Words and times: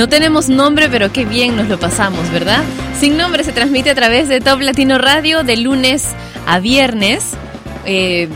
No 0.00 0.08
tenemos 0.08 0.48
nombre, 0.48 0.88
pero 0.88 1.12
qué 1.12 1.26
bien 1.26 1.56
nos 1.56 1.68
lo 1.68 1.78
pasamos, 1.78 2.30
¿verdad? 2.30 2.64
Sin 2.98 3.18
nombre 3.18 3.44
se 3.44 3.52
transmite 3.52 3.90
a 3.90 3.94
través 3.94 4.28
de 4.28 4.40
Top 4.40 4.58
Latino 4.62 4.96
Radio 4.96 5.42
de 5.42 5.58
lunes 5.58 6.14
a 6.46 6.58
viernes. 6.58 7.32
Eh, 7.84 8.30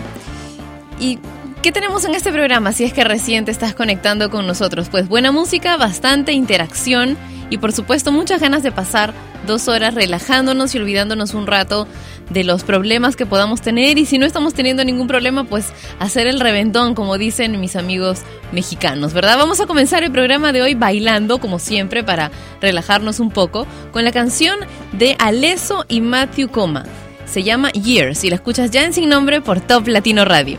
¿Y 1.01 1.19
qué 1.63 1.73
tenemos 1.73 2.05
en 2.05 2.15
este 2.15 2.33
programa 2.33 2.73
si 2.73 2.85
es 2.85 2.93
que 2.93 3.03
recién 3.03 3.47
te 3.47 3.51
estás 3.51 3.75
conectando 3.75 4.29
con 4.29 4.47
nosotros? 4.47 4.91
Pues 4.91 5.09
buena 5.09 5.33
música, 5.33 5.79
bastante 5.79 6.33
interacción 6.33 7.17
y 7.51 7.59
por 7.59 7.73
supuesto 7.73 8.13
muchas 8.13 8.41
ganas 8.41 8.63
de 8.63 8.73
pasar 8.73 9.15
dos 9.47 9.69
horas 9.69 9.95
relajándonos 9.95 10.75
y 10.75 10.79
olvidándonos 10.79 11.35
un 11.35 11.47
rato 11.47 11.87
de 12.31 12.45
los 12.45 12.65
problemas 12.65 13.17
que 13.17 13.27
podamos 13.27 13.61
tener 13.61 13.99
y 13.99 14.07
si 14.07 14.19
no 14.19 14.27
estamos 14.27 14.55
teniendo 14.55 14.85
ningún 14.85 15.07
problema 15.07 15.45
pues 15.45 15.73
hacer 15.99 16.27
el 16.27 16.41
reventón 16.41 16.95
como 16.95 17.19
dicen 17.19 17.61
mis 17.61 17.77
amigos 17.77 18.21
mexicanos, 18.53 19.13
¿verdad? 19.13 19.37
Vamos 19.37 19.61
a 19.61 19.67
comenzar 19.67 20.05
el 20.05 20.13
programa 20.13 20.53
de 20.53 20.63
hoy 20.63 20.75
bailando 20.75 21.39
como 21.39 21.59
siempre 21.59 22.03
para 22.03 22.31
relajarnos 22.61 23.21
un 23.21 23.31
poco 23.31 23.67
con 23.93 24.05
la 24.05 24.13
canción 24.13 24.59
de 24.93 25.17
Aleso 25.19 25.85
y 25.89 26.01
Matthew 26.01 26.51
Coma. 26.51 26.85
Se 27.27 27.43
llama 27.43 27.71
Years 27.73 28.25
y 28.25 28.31
la 28.31 28.37
escuchas 28.37 28.71
ya 28.71 28.85
en 28.85 28.93
sin 28.93 29.09
nombre 29.09 29.41
por 29.41 29.61
Top 29.61 29.89
Latino 29.89 30.25
Radio. 30.25 30.57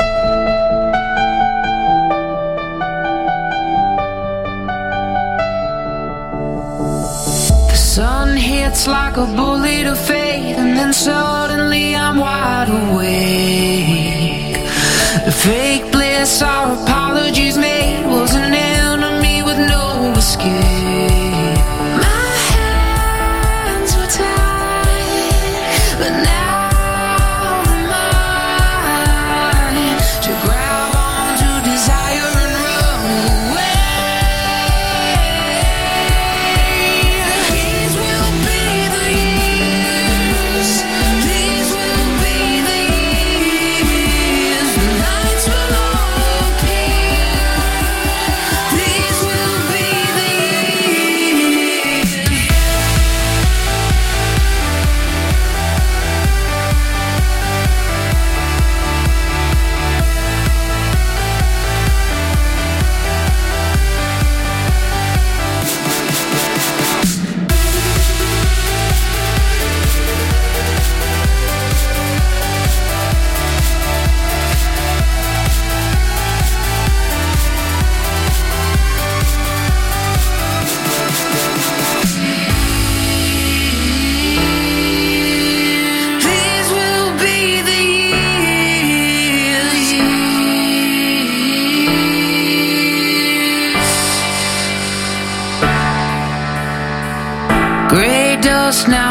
Hits 8.75 8.87
like 8.87 9.15
a 9.15 9.25
bullet 9.25 9.87
of 9.87 9.97
fate, 9.97 10.55
and 10.57 10.77
then 10.77 10.91
suddenly 10.91 11.95
I'm 11.95 12.17
wide 12.17 12.69
awake. 12.69 14.57
The 15.25 15.31
fake 15.31 15.91
bliss 15.93 16.41
our 16.41 16.73
apologies 16.73 17.57
made 17.57 18.04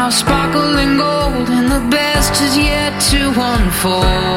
now 0.05 0.11
sparkling 0.11 0.97
gold, 0.97 1.49
and 1.49 1.67
the 1.71 1.83
best 1.89 2.39
is 2.39 2.55
yet 2.55 2.93
to 3.09 3.33
unfold. 3.35 4.34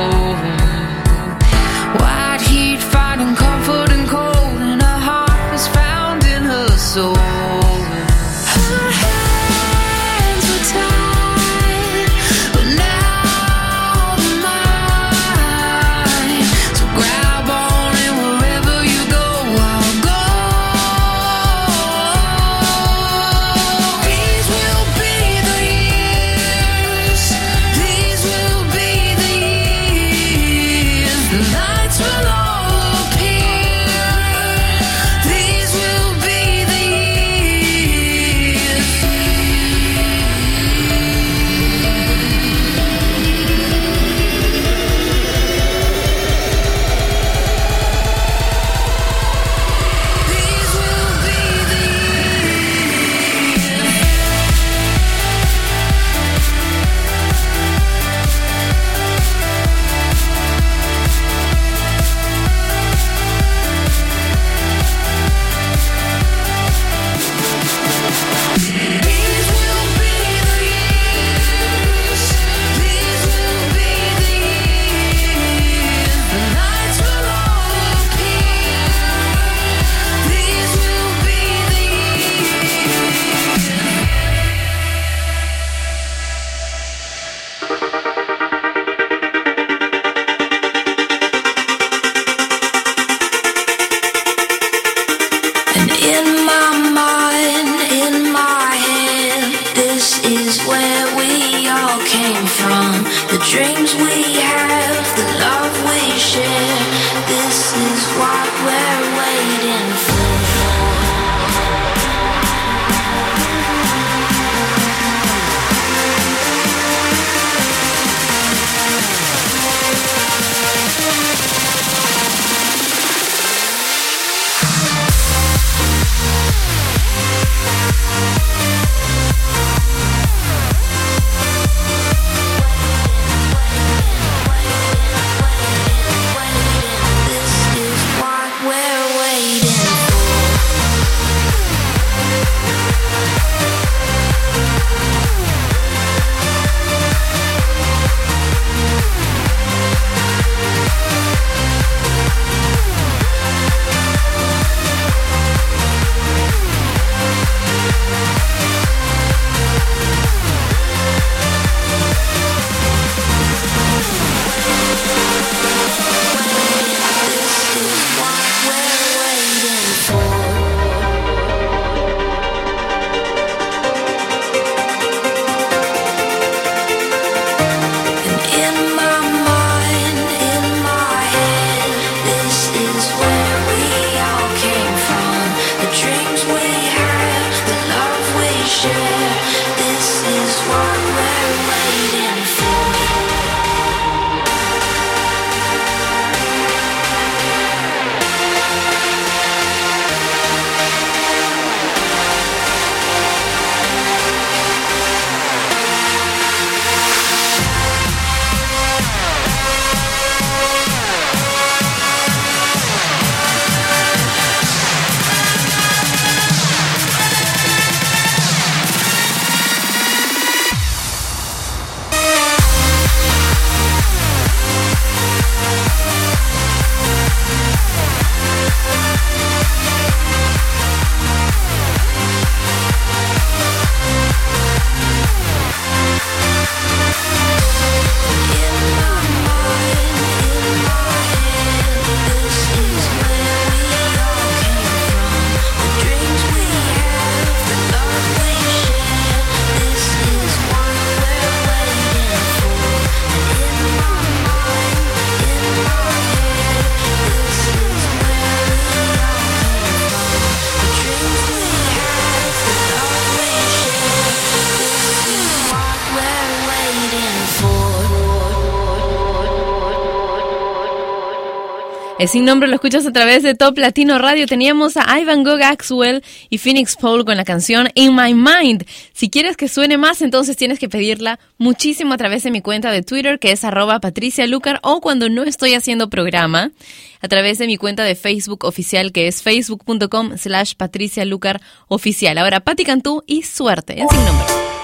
Es 272.18 272.32
sin 272.32 272.44
nombre 272.44 272.68
lo 272.68 272.74
escuchas 272.74 273.06
a 273.06 273.12
través 273.12 273.44
de 273.44 273.54
Top 273.54 273.78
Latino 273.78 274.18
Radio. 274.18 274.48
Teníamos 274.48 274.96
a 274.96 275.20
Ivan 275.20 275.44
Gogh 275.44 275.62
Axwell 275.62 276.24
y 276.50 276.58
Phoenix 276.58 276.96
Paul 276.96 277.24
con 277.24 277.36
la 277.36 277.44
canción 277.44 277.90
In 277.94 278.16
My 278.16 278.34
Mind. 278.34 278.84
Si 279.12 279.30
quieres 279.30 279.56
que 279.56 279.68
suene 279.68 279.98
más, 279.98 280.20
entonces 280.20 280.56
tienes 280.56 280.80
que 280.80 280.88
pedirla 280.88 281.38
muchísimo 281.58 282.14
a 282.14 282.16
través 282.16 282.42
de 282.42 282.50
mi 282.50 282.60
cuenta 282.60 282.90
de 282.90 283.02
Twitter, 283.02 283.38
que 283.38 283.52
es 283.52 283.62
arroba 283.62 284.00
Patricia 284.00 284.48
Lucar, 284.48 284.80
o 284.82 285.00
cuando 285.00 285.28
no 285.28 285.44
estoy 285.44 285.74
haciendo 285.74 286.10
programa, 286.10 286.72
a 287.20 287.28
través 287.28 287.58
de 287.58 287.68
mi 287.68 287.76
cuenta 287.76 288.02
de 288.02 288.16
Facebook 288.16 288.64
oficial, 288.64 289.12
que 289.12 289.28
es 289.28 289.44
facebook.com 289.44 290.36
slash 290.36 290.74
Patricia 290.76 291.24
Lucar 291.24 291.60
oficial. 291.86 292.36
Ahora, 292.38 292.58
Pati 292.58 292.82
Cantú 292.82 293.22
y 293.28 293.42
suerte 293.42 294.00
en 294.00 294.08
sin 294.08 294.24
nombre. 294.24 294.77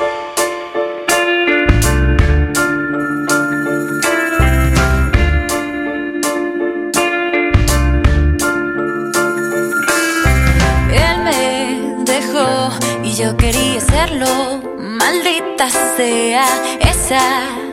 Quería 13.44 13.80
serlo. 13.80 14.62
Maldita 14.78 15.68
sea, 15.96 16.46
esa 16.80 17.24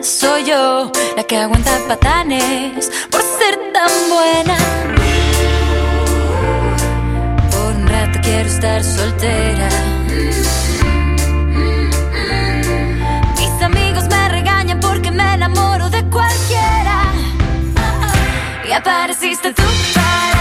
soy 0.02 0.44
yo, 0.44 0.92
la 1.16 1.22
que 1.24 1.36
aguanta 1.38 1.72
patanes 1.88 2.90
por 3.10 3.22
ser 3.38 3.54
tan 3.76 3.92
buena. 4.14 4.56
Por 7.52 7.72
un 7.76 7.86
rato 7.86 8.18
quiero 8.22 8.48
estar 8.48 8.84
soltera. 8.84 9.68
Mis 13.38 13.62
amigos 13.62 14.04
me 14.10 14.28
regañan 14.28 14.78
porque 14.80 15.10
me 15.10 15.34
enamoro 15.34 15.88
de 15.88 16.02
cualquiera. 16.10 16.98
Y 18.68 18.72
apareciste 18.72 19.54
tú 19.54 19.62
para 19.94 20.31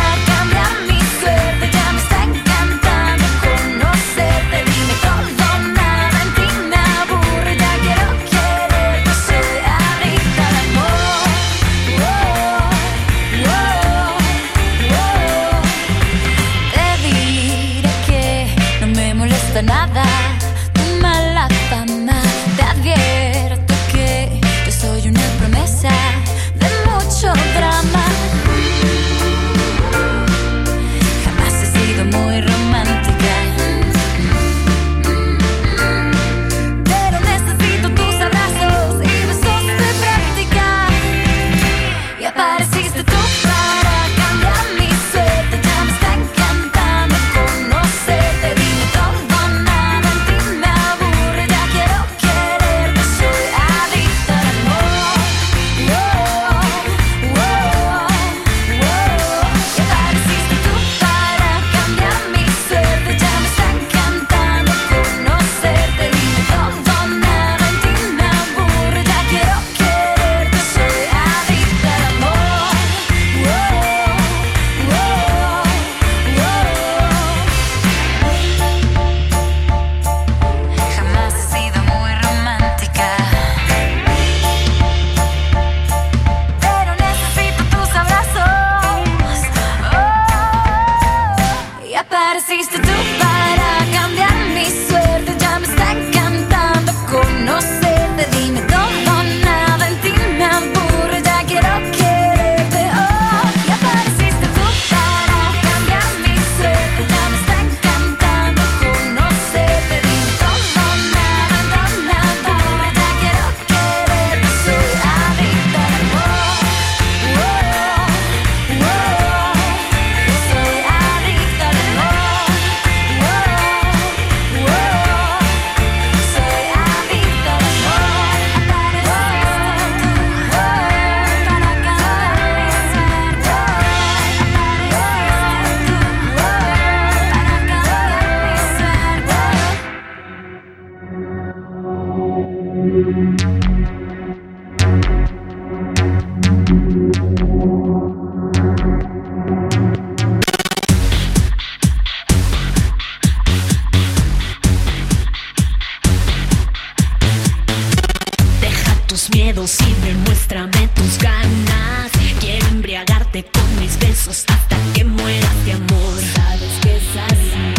mis 163.79 163.97
besos 163.99 164.45
hasta 164.47 164.77
que 164.93 165.03
muera 165.03 165.49
de 165.65 165.73
amor. 165.73 166.19
Sabes 166.35 166.79
que 166.81 166.97
es 166.97 167.03
así. 167.29 167.73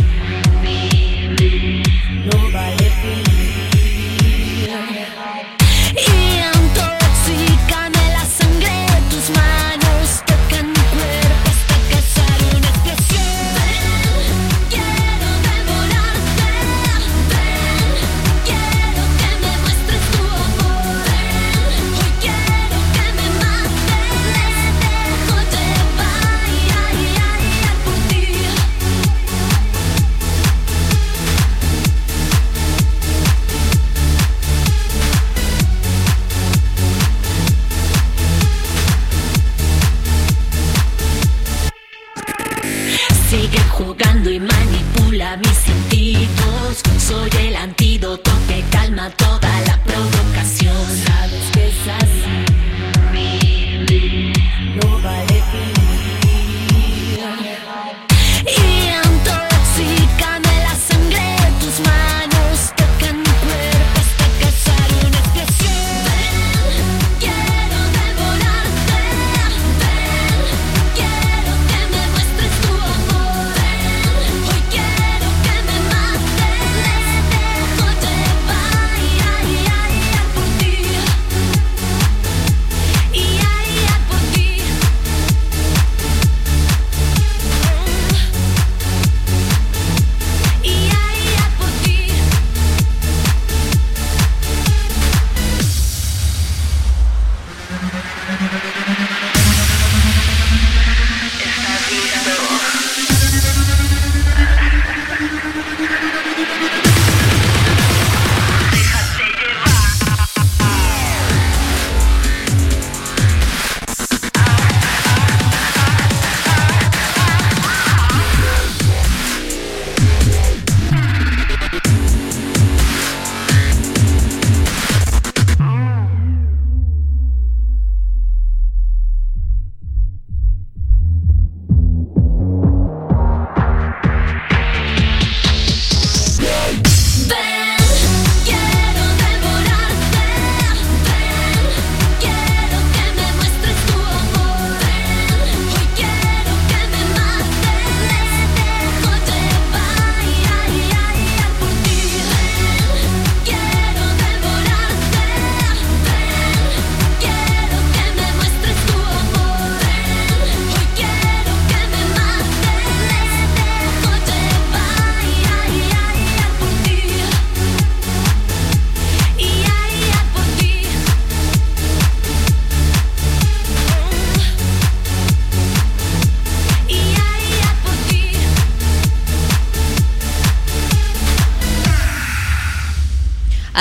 No 2.24 2.52
vale 2.52 2.81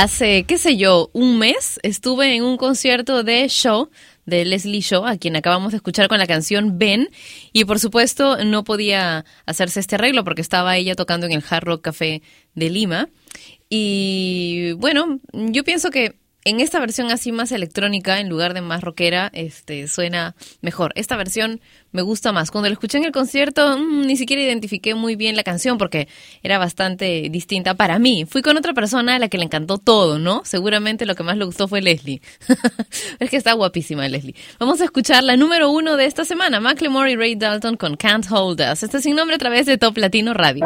Hace, 0.01 0.46
qué 0.48 0.58
sé 0.58 0.77
yo, 0.77 1.12
un 1.13 1.38
mes 1.38 1.79
estuve 1.84 2.36
en 2.36 2.43
un 2.43 2.58
concierto 2.58 3.22
de 3.22 3.48
show 3.50 3.91
de 4.25 4.46
Leslie 4.46 4.81
Shaw, 4.81 5.05
a 5.05 5.17
quien 5.17 5.36
acabamos 5.36 5.74
de 5.74 5.75
escuchar 5.75 6.08
con 6.08 6.17
la 6.17 6.25
canción 6.25 6.79
Ben, 6.79 7.12
y 7.53 7.65
por 7.65 7.77
supuesto 7.77 8.43
no 8.43 8.63
podía 8.63 9.25
hacerse 9.46 9.79
este 9.79 9.93
arreglo 9.93 10.24
porque 10.24 10.41
estaba 10.41 10.75
ella 10.75 10.96
tocando 10.96 11.27
en 11.27 11.34
el 11.34 11.43
Hard 11.48 11.65
Rock 11.65 11.84
Café 11.84 12.24
de 12.55 12.72
Lima. 12.72 13.10
Y 13.70 14.72
bueno, 14.72 15.20
yo 15.34 15.63
pienso 15.63 15.91
que 15.91 16.15
en 16.44 16.60
esta 16.60 16.80
versión 16.80 17.12
así 17.12 17.32
más 17.32 17.52
electrónica, 17.52 18.20
en 18.20 18.30
lugar 18.30 18.54
de 18.54 18.62
más 18.62 18.82
rockera, 18.82 19.30
este, 19.34 19.88
suena 19.88 20.36
mejor. 20.62 20.92
Esta 20.96 21.16
versión 21.16 21.62
me 21.92 22.02
gusta 22.02 22.32
más. 22.32 22.52
Cuando 22.52 22.70
la 22.70 22.74
escuché 22.74 22.98
en 22.98 23.06
el 23.06 23.12
concierto, 23.12 23.78
mm, 23.78 24.08
ni 24.08 24.18
siquiera 24.18 24.42
identifiqué 24.42 24.96
muy 24.96 25.16
bien 25.16 25.36
la 25.36 25.44
canción 25.44 25.78
porque 25.78 26.08
era 26.42 26.58
bastante 26.58 27.28
distinta 27.30 27.76
para 27.76 28.00
mí. 28.00 28.26
Fui 28.26 28.42
con 28.42 28.58
otra 28.58 28.74
persona 28.74 29.16
a 29.16 29.20
la 29.20 29.30
que 29.30 29.38
le 29.38 29.46
encantó 29.46 29.78
todo, 29.78 30.18
¿no? 30.18 30.42
Seguramente 30.46 31.06
lo 31.06 31.16
que 31.16 31.24
más 31.24 31.38
le 31.38 31.46
gustó 31.46 31.68
fue 31.68 31.82
Leslie. 31.82 32.22
es 33.20 33.30
que 33.30 33.38
está 33.38 33.54
guapísima 33.54 34.08
Leslie. 34.08 34.36
Vamos 34.60 34.82
a 34.82 34.86
escuchar 34.86 35.24
la 35.24 35.38
número 35.38 35.70
uno 35.70 35.98
de 35.98 36.06
esta 36.06 36.26
semana, 36.26 36.60
Macklemore 36.60 37.12
y 37.12 37.16
Ray 37.16 37.36
Dalton 37.36 37.78
con 37.78 37.96
Can't 37.98 38.26
Hold 38.32 38.62
Us. 38.62 38.84
Este 38.84 39.02
sin 39.02 39.16
nombre 39.16 39.36
a 39.36 39.40
través 39.40 39.66
de 39.66 39.78
Top 39.78 39.98
Latino 39.98 40.34
Radio. 40.34 40.66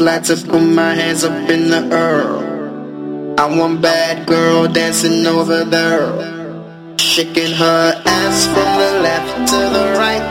Like 0.00 0.22
to 0.24 0.36
put 0.36 0.62
my 0.62 0.94
hands 0.94 1.24
up 1.24 1.50
in 1.50 1.70
the 1.70 1.82
air. 1.90 3.34
I 3.36 3.46
want 3.58 3.82
bad 3.82 4.28
girl 4.28 4.68
dancing 4.68 5.26
over 5.26 5.64
there. 5.64 6.06
Shaking 6.98 7.52
her 7.52 8.00
ass 8.06 8.46
from 8.46 8.70
the 8.78 9.02
left 9.02 9.50
to 9.50 9.56
the 9.56 9.86
right. 9.98 10.22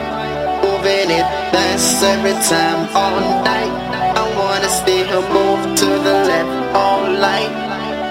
Moving 0.64 1.12
it 1.12 1.28
fast 1.52 2.02
every 2.02 2.32
time 2.48 2.88
all 2.96 3.20
night. 3.44 3.74
I 4.16 4.24
wanna 4.40 4.70
see 4.70 5.04
her 5.04 5.24
move 5.36 5.76
to 5.80 5.86
the 5.86 6.16
left 6.32 6.74
all 6.74 7.04
night. 7.06 7.52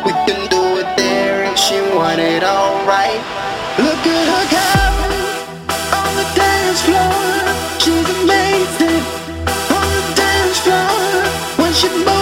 We 0.05 0.13
can 0.29 0.51
do 0.51 0.63
it 0.81 0.89
there 0.99 1.45
if 1.51 1.57
she 1.59 1.81
want 1.97 2.21
it 2.21 2.45
alright. 2.45 3.23
Look 3.79 4.05
at 4.05 4.27
her 4.33 4.45
go 4.53 4.69
on 5.97 6.17
the 6.17 6.27
dance 6.37 6.83
floor. 6.83 7.16
When 11.89 12.16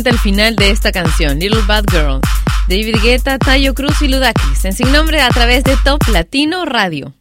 Me 0.00 0.08
encanta 0.08 0.16
el 0.16 0.32
final 0.32 0.56
de 0.56 0.70
esta 0.70 0.92
canción, 0.92 1.38
Little 1.38 1.60
Bad 1.66 1.84
Girl. 1.90 2.20
David 2.70 3.02
Guetta, 3.02 3.38
Tayo 3.38 3.74
Cruz 3.74 4.00
y 4.00 4.08
Ludacris, 4.08 4.64
en 4.64 4.72
sin 4.72 4.90
nombre 4.92 5.20
a 5.20 5.28
través 5.28 5.62
de 5.62 5.76
Top 5.84 6.00
Latino 6.10 6.64
Radio. 6.64 7.12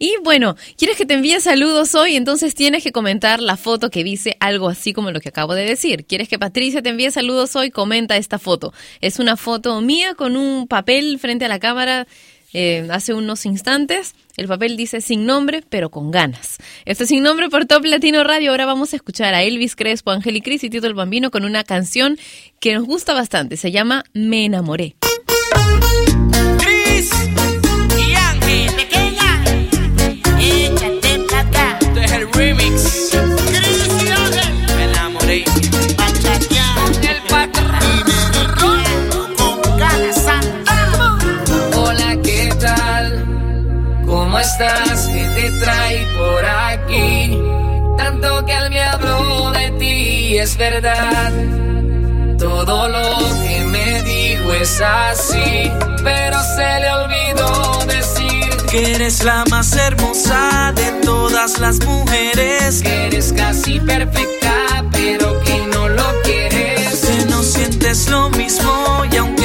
Y 0.00 0.16
bueno, 0.24 0.56
¿quieres 0.76 0.96
que 0.96 1.06
te 1.06 1.14
envíe 1.14 1.38
saludos 1.40 1.94
hoy? 1.94 2.16
Entonces 2.16 2.56
tienes 2.56 2.82
que 2.82 2.90
comentar 2.90 3.40
la 3.40 3.56
foto 3.56 3.90
que 3.90 4.02
dice 4.02 4.36
algo 4.40 4.68
así 4.68 4.92
como 4.92 5.12
lo 5.12 5.20
que 5.20 5.28
acabo 5.28 5.54
de 5.54 5.64
decir. 5.64 6.04
¿Quieres 6.04 6.28
que 6.28 6.36
Patricia 6.36 6.82
te 6.82 6.88
envíe 6.88 7.12
saludos 7.12 7.54
hoy? 7.54 7.70
Comenta 7.70 8.16
esta 8.16 8.40
foto. 8.40 8.72
Es 9.00 9.20
una 9.20 9.36
foto 9.36 9.80
mía 9.80 10.16
con 10.16 10.36
un 10.36 10.66
papel 10.66 11.20
frente 11.20 11.44
a 11.44 11.48
la 11.48 11.60
cámara 11.60 12.08
eh, 12.52 12.86
hace 12.90 13.14
unos 13.14 13.46
instantes. 13.46 14.14
El 14.36 14.48
papel 14.48 14.76
dice 14.76 15.00
sin 15.00 15.26
nombre, 15.26 15.62
pero 15.68 15.90
con 15.90 16.10
ganas. 16.10 16.58
Esto 16.84 17.04
es 17.04 17.08
sin 17.08 17.22
nombre 17.22 17.48
por 17.48 17.66
Top 17.66 17.84
Latino 17.84 18.24
Radio. 18.24 18.50
Ahora 18.50 18.66
vamos 18.66 18.92
a 18.92 18.96
escuchar 18.96 19.34
a 19.34 19.42
Elvis 19.42 19.76
Crespo, 19.76 20.10
Angeli 20.10 20.40
Cris 20.40 20.64
y 20.64 20.70
Tito 20.70 20.86
el 20.86 20.94
Bambino 20.94 21.30
con 21.30 21.44
una 21.44 21.64
canción 21.64 22.18
que 22.58 22.74
nos 22.74 22.84
gusta 22.84 23.14
bastante. 23.14 23.56
Se 23.56 23.70
llama 23.70 24.04
Me 24.12 24.44
enamoré. 24.44 24.96
Estás? 44.60 45.08
¿Qué 45.08 45.24
te 45.34 45.50
trae 45.64 46.06
por 46.16 46.44
aquí? 46.44 47.38
Tanto 47.96 48.44
que 48.44 48.52
él 48.52 48.70
me 48.70 48.82
habló 48.82 49.50
de 49.52 49.70
ti, 49.72 50.38
es 50.38 50.56
verdad. 50.56 51.32
Todo 52.38 52.88
lo 52.88 53.18
que 53.42 53.64
me 53.64 54.02
dijo 54.02 54.52
es 54.54 54.80
así, 54.80 55.70
pero 56.02 56.38
se 56.56 56.80
le 56.80 56.90
olvidó 56.90 57.84
decir 57.86 58.56
Que 58.70 58.94
eres 58.94 59.22
la 59.24 59.44
más 59.50 59.76
hermosa 59.76 60.72
de 60.74 60.90
todas 61.04 61.58
las 61.58 61.84
mujeres. 61.84 62.82
que 62.82 63.06
eres 63.06 63.32
casi 63.32 63.78
perfecta, 63.80 64.84
pero 64.90 65.38
que 65.42 65.58
no 65.72 65.88
lo 65.88 66.04
quieres. 66.22 67.00
Que 67.00 67.26
no 67.26 67.42
sientes 67.42 68.08
lo 68.08 68.30
mismo 68.30 69.04
y 69.12 69.16
aunque 69.16 69.39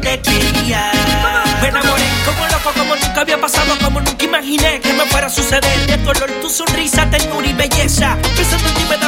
te 0.00 0.20
quería. 0.20 0.92
Me 1.62 1.68
enamoré 1.68 2.04
como 2.24 2.46
loco, 2.46 2.72
como 2.76 2.96
nunca 2.96 3.20
había 3.20 3.40
pasado, 3.40 3.76
como 3.82 4.00
nunca 4.00 4.24
imaginé 4.24 4.80
que 4.80 4.92
me 4.92 5.04
fuera 5.06 5.26
a 5.26 5.30
suceder. 5.30 5.86
De 5.86 5.98
tu 5.98 6.10
olor, 6.10 6.30
tu 6.40 6.50
sonrisa, 6.50 7.08
ternura 7.10 7.46
y 7.46 7.52
belleza. 7.52 8.16
Pensando 8.36 8.68
en 8.68 8.74
ti 8.74 8.84
me 8.88 8.96
daba 8.96 9.07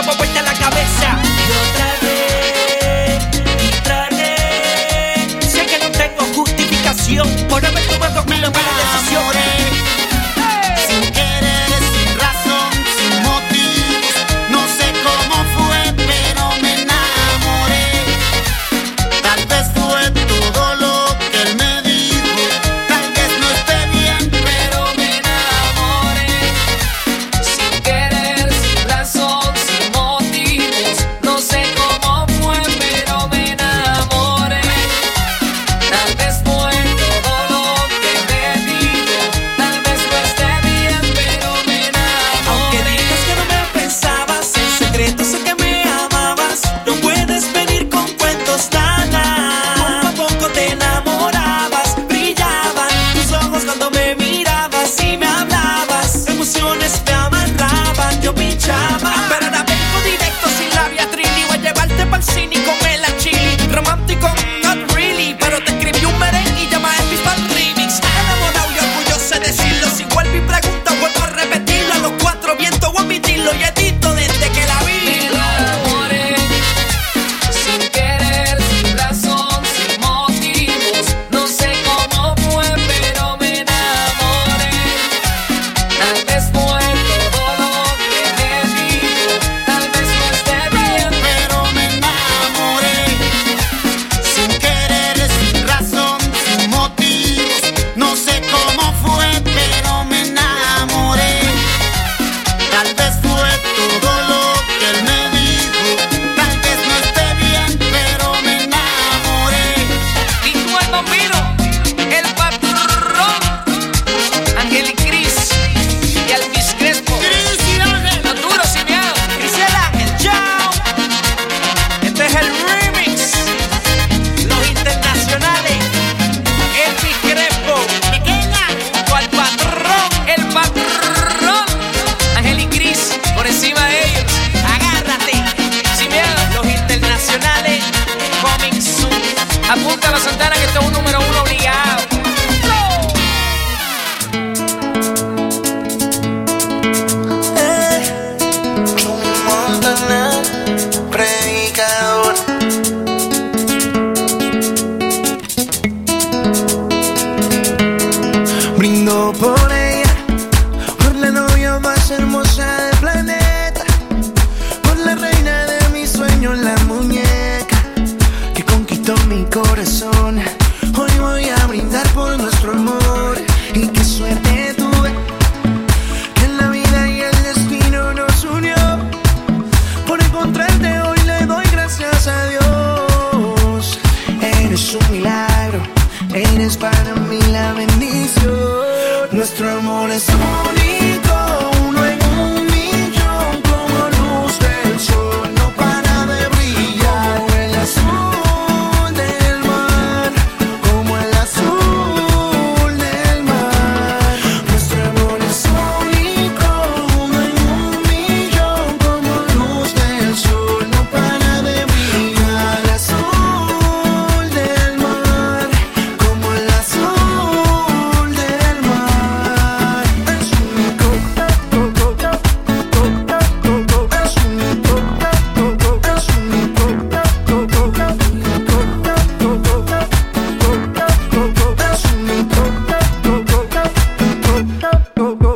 Que 234.91 235.23
me 235.23 235.37
falte 235.37 235.50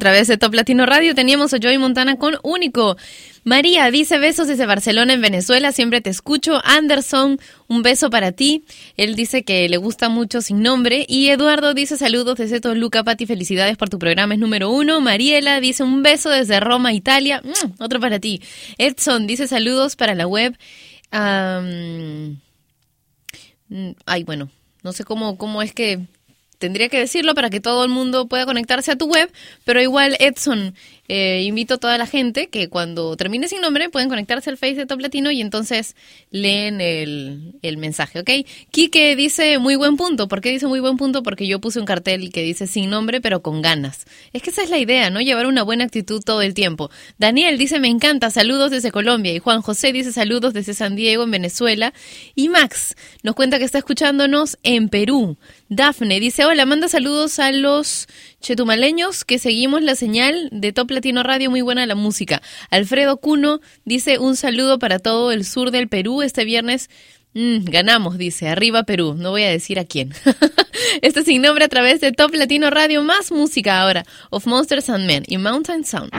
través 0.00 0.26
de 0.26 0.36
Top 0.36 0.52
Latino 0.52 0.84
Radio. 0.86 1.14
Teníamos 1.14 1.54
a 1.54 1.58
Joey 1.62 1.78
Montana 1.78 2.16
con 2.16 2.38
Único. 2.42 2.96
María 3.44 3.88
dice 3.90 4.18
besos 4.18 4.48
desde 4.48 4.66
Barcelona 4.66 5.12
en 5.12 5.20
Venezuela. 5.20 5.70
Siempre 5.70 6.00
te 6.00 6.10
escucho. 6.10 6.60
Anderson, 6.64 7.38
un 7.68 7.82
beso 7.82 8.10
para 8.10 8.32
ti. 8.32 8.64
Él 8.96 9.14
dice 9.14 9.44
que 9.44 9.68
le 9.68 9.76
gusta 9.76 10.08
mucho 10.08 10.42
sin 10.42 10.62
nombre. 10.62 11.06
Y 11.08 11.28
Eduardo 11.28 11.72
dice 11.72 11.96
saludos 11.96 12.38
desde 12.38 12.60
Toluca. 12.60 13.04
Pati, 13.04 13.26
felicidades 13.26 13.76
por 13.76 13.88
tu 13.88 14.00
programa. 14.00 14.34
Es 14.34 14.40
número 14.40 14.70
uno. 14.70 15.00
Mariela 15.00 15.60
dice 15.60 15.84
un 15.84 16.02
beso 16.02 16.30
desde 16.30 16.58
Roma, 16.58 16.92
Italia. 16.92 17.40
Mm, 17.44 17.82
Otro 17.82 18.00
para 18.00 18.18
ti. 18.18 18.42
Edson 18.78 19.28
dice 19.28 19.46
saludos 19.46 19.94
para 19.94 20.16
la 20.16 20.26
web. 20.26 20.58
Mm, 21.12 22.32
ay, 24.06 24.24
bueno, 24.24 24.50
no 24.82 24.92
sé 24.92 25.04
cómo, 25.04 25.38
cómo 25.38 25.62
es 25.62 25.72
que 25.72 26.00
tendría 26.60 26.88
que 26.88 26.98
decirlo 26.98 27.34
para 27.34 27.50
que 27.50 27.58
todo 27.58 27.82
el 27.82 27.90
mundo 27.90 28.28
pueda 28.28 28.46
conectarse 28.46 28.92
a 28.92 28.96
tu 28.96 29.06
web, 29.06 29.32
pero 29.64 29.80
igual 29.80 30.16
Edson, 30.20 30.74
eh, 31.12 31.42
invito 31.42 31.74
a 31.74 31.78
toda 31.78 31.98
la 31.98 32.06
gente 32.06 32.50
que 32.50 32.68
cuando 32.68 33.16
termine 33.16 33.48
sin 33.48 33.60
nombre 33.60 33.88
pueden 33.90 34.08
conectarse 34.08 34.48
al 34.48 34.56
Face 34.56 34.76
de 34.76 34.86
Top 34.86 35.00
Latino 35.00 35.32
y 35.32 35.40
entonces 35.40 35.96
leen 36.30 36.80
el, 36.80 37.58
el 37.62 37.78
mensaje, 37.78 38.20
¿ok? 38.20 38.30
Quique 38.70 39.16
dice 39.16 39.58
muy 39.58 39.74
buen 39.74 39.96
punto. 39.96 40.28
¿Por 40.28 40.40
qué 40.40 40.50
dice 40.50 40.68
muy 40.68 40.78
buen 40.78 40.96
punto? 40.96 41.24
Porque 41.24 41.48
yo 41.48 41.60
puse 41.60 41.80
un 41.80 41.84
cartel 41.84 42.30
que 42.30 42.44
dice 42.44 42.68
sin 42.68 42.90
nombre 42.90 43.20
pero 43.20 43.42
con 43.42 43.60
ganas. 43.60 44.06
Es 44.32 44.40
que 44.40 44.50
esa 44.50 44.62
es 44.62 44.70
la 44.70 44.78
idea, 44.78 45.10
¿no? 45.10 45.20
Llevar 45.20 45.46
una 45.46 45.64
buena 45.64 45.82
actitud 45.82 46.22
todo 46.24 46.42
el 46.42 46.54
tiempo. 46.54 46.92
Daniel 47.18 47.58
dice 47.58 47.80
me 47.80 47.88
encanta, 47.88 48.30
saludos 48.30 48.70
desde 48.70 48.92
Colombia. 48.92 49.34
Y 49.34 49.40
Juan 49.40 49.62
José 49.62 49.92
dice 49.92 50.12
saludos 50.12 50.54
desde 50.54 50.74
San 50.74 50.94
Diego, 50.94 51.24
en 51.24 51.32
Venezuela. 51.32 51.92
Y 52.36 52.50
Max 52.50 52.94
nos 53.24 53.34
cuenta 53.34 53.58
que 53.58 53.64
está 53.64 53.78
escuchándonos 53.78 54.58
en 54.62 54.88
Perú. 54.88 55.38
Dafne 55.68 56.20
dice, 56.20 56.44
hola, 56.44 56.66
manda 56.66 56.86
saludos 56.86 57.40
a 57.40 57.50
los 57.50 58.06
chetumaleños 58.40 59.24
que 59.24 59.38
seguimos 59.38 59.82
la 59.82 59.94
señal 59.94 60.48
de 60.52 60.72
Top 60.72 60.90
Latino 60.90 61.22
Radio, 61.22 61.50
muy 61.50 61.60
buena 61.60 61.86
la 61.86 61.94
música. 61.94 62.42
Alfredo 62.70 63.18
Cuno 63.18 63.60
dice 63.84 64.18
un 64.18 64.36
saludo 64.36 64.78
para 64.78 64.98
todo 64.98 65.32
el 65.32 65.44
sur 65.44 65.70
del 65.70 65.88
Perú 65.88 66.22
este 66.22 66.44
viernes. 66.44 66.90
Mm, 67.34 67.64
ganamos, 67.64 68.18
dice, 68.18 68.48
arriba 68.48 68.82
Perú, 68.82 69.14
no 69.16 69.30
voy 69.30 69.44
a 69.44 69.50
decir 69.50 69.78
a 69.78 69.84
quién. 69.84 70.12
este 71.02 71.22
sin 71.22 71.42
nombre 71.42 71.64
a 71.64 71.68
través 71.68 72.00
de 72.00 72.12
Top 72.12 72.34
Latino 72.34 72.70
Radio, 72.70 73.02
más 73.02 73.30
música 73.30 73.80
ahora, 73.80 74.04
of 74.30 74.46
Monsters 74.46 74.90
and 74.90 75.06
Men 75.06 75.24
y 75.28 75.38
Mountain 75.38 75.84
Sound. 75.84 76.10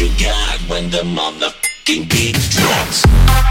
you 0.00 0.08
got 0.18 0.58
when 0.60 0.88
the 0.88 1.02
motherfucking 1.02 2.08
beat 2.08 2.34
drops. 2.56 3.49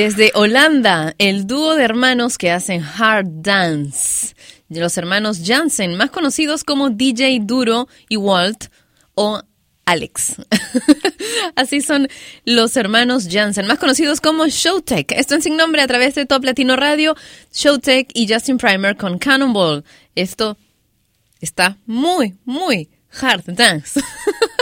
Desde 0.00 0.30
Holanda, 0.36 1.16
el 1.18 1.48
dúo 1.48 1.74
de 1.74 1.82
hermanos 1.82 2.38
que 2.38 2.52
hacen 2.52 2.84
hard 2.84 3.26
dance. 3.42 4.32
Los 4.68 4.96
hermanos 4.96 5.40
Jansen, 5.44 5.96
más 5.96 6.10
conocidos 6.10 6.62
como 6.62 6.90
DJ 6.90 7.40
Duro 7.42 7.88
y 8.08 8.16
Walt 8.16 8.66
o 9.16 9.42
Alex. 9.86 10.36
Así 11.56 11.80
son 11.80 12.06
los 12.44 12.76
hermanos 12.76 13.26
Jansen, 13.28 13.66
más 13.66 13.80
conocidos 13.80 14.20
como 14.20 14.46
Showtech. 14.46 15.10
Esto 15.10 15.34
en 15.34 15.42
sin 15.42 15.56
nombre 15.56 15.82
a 15.82 15.88
través 15.88 16.14
de 16.14 16.26
Top 16.26 16.44
Latino 16.44 16.76
Radio, 16.76 17.16
Showtech 17.52 18.10
y 18.14 18.32
Justin 18.32 18.56
Primer 18.56 18.96
con 18.96 19.18
Cannonball. 19.18 19.82
Esto 20.14 20.56
está 21.40 21.76
muy, 21.86 22.36
muy 22.44 22.88
hard 23.20 23.42
dance. 23.46 24.00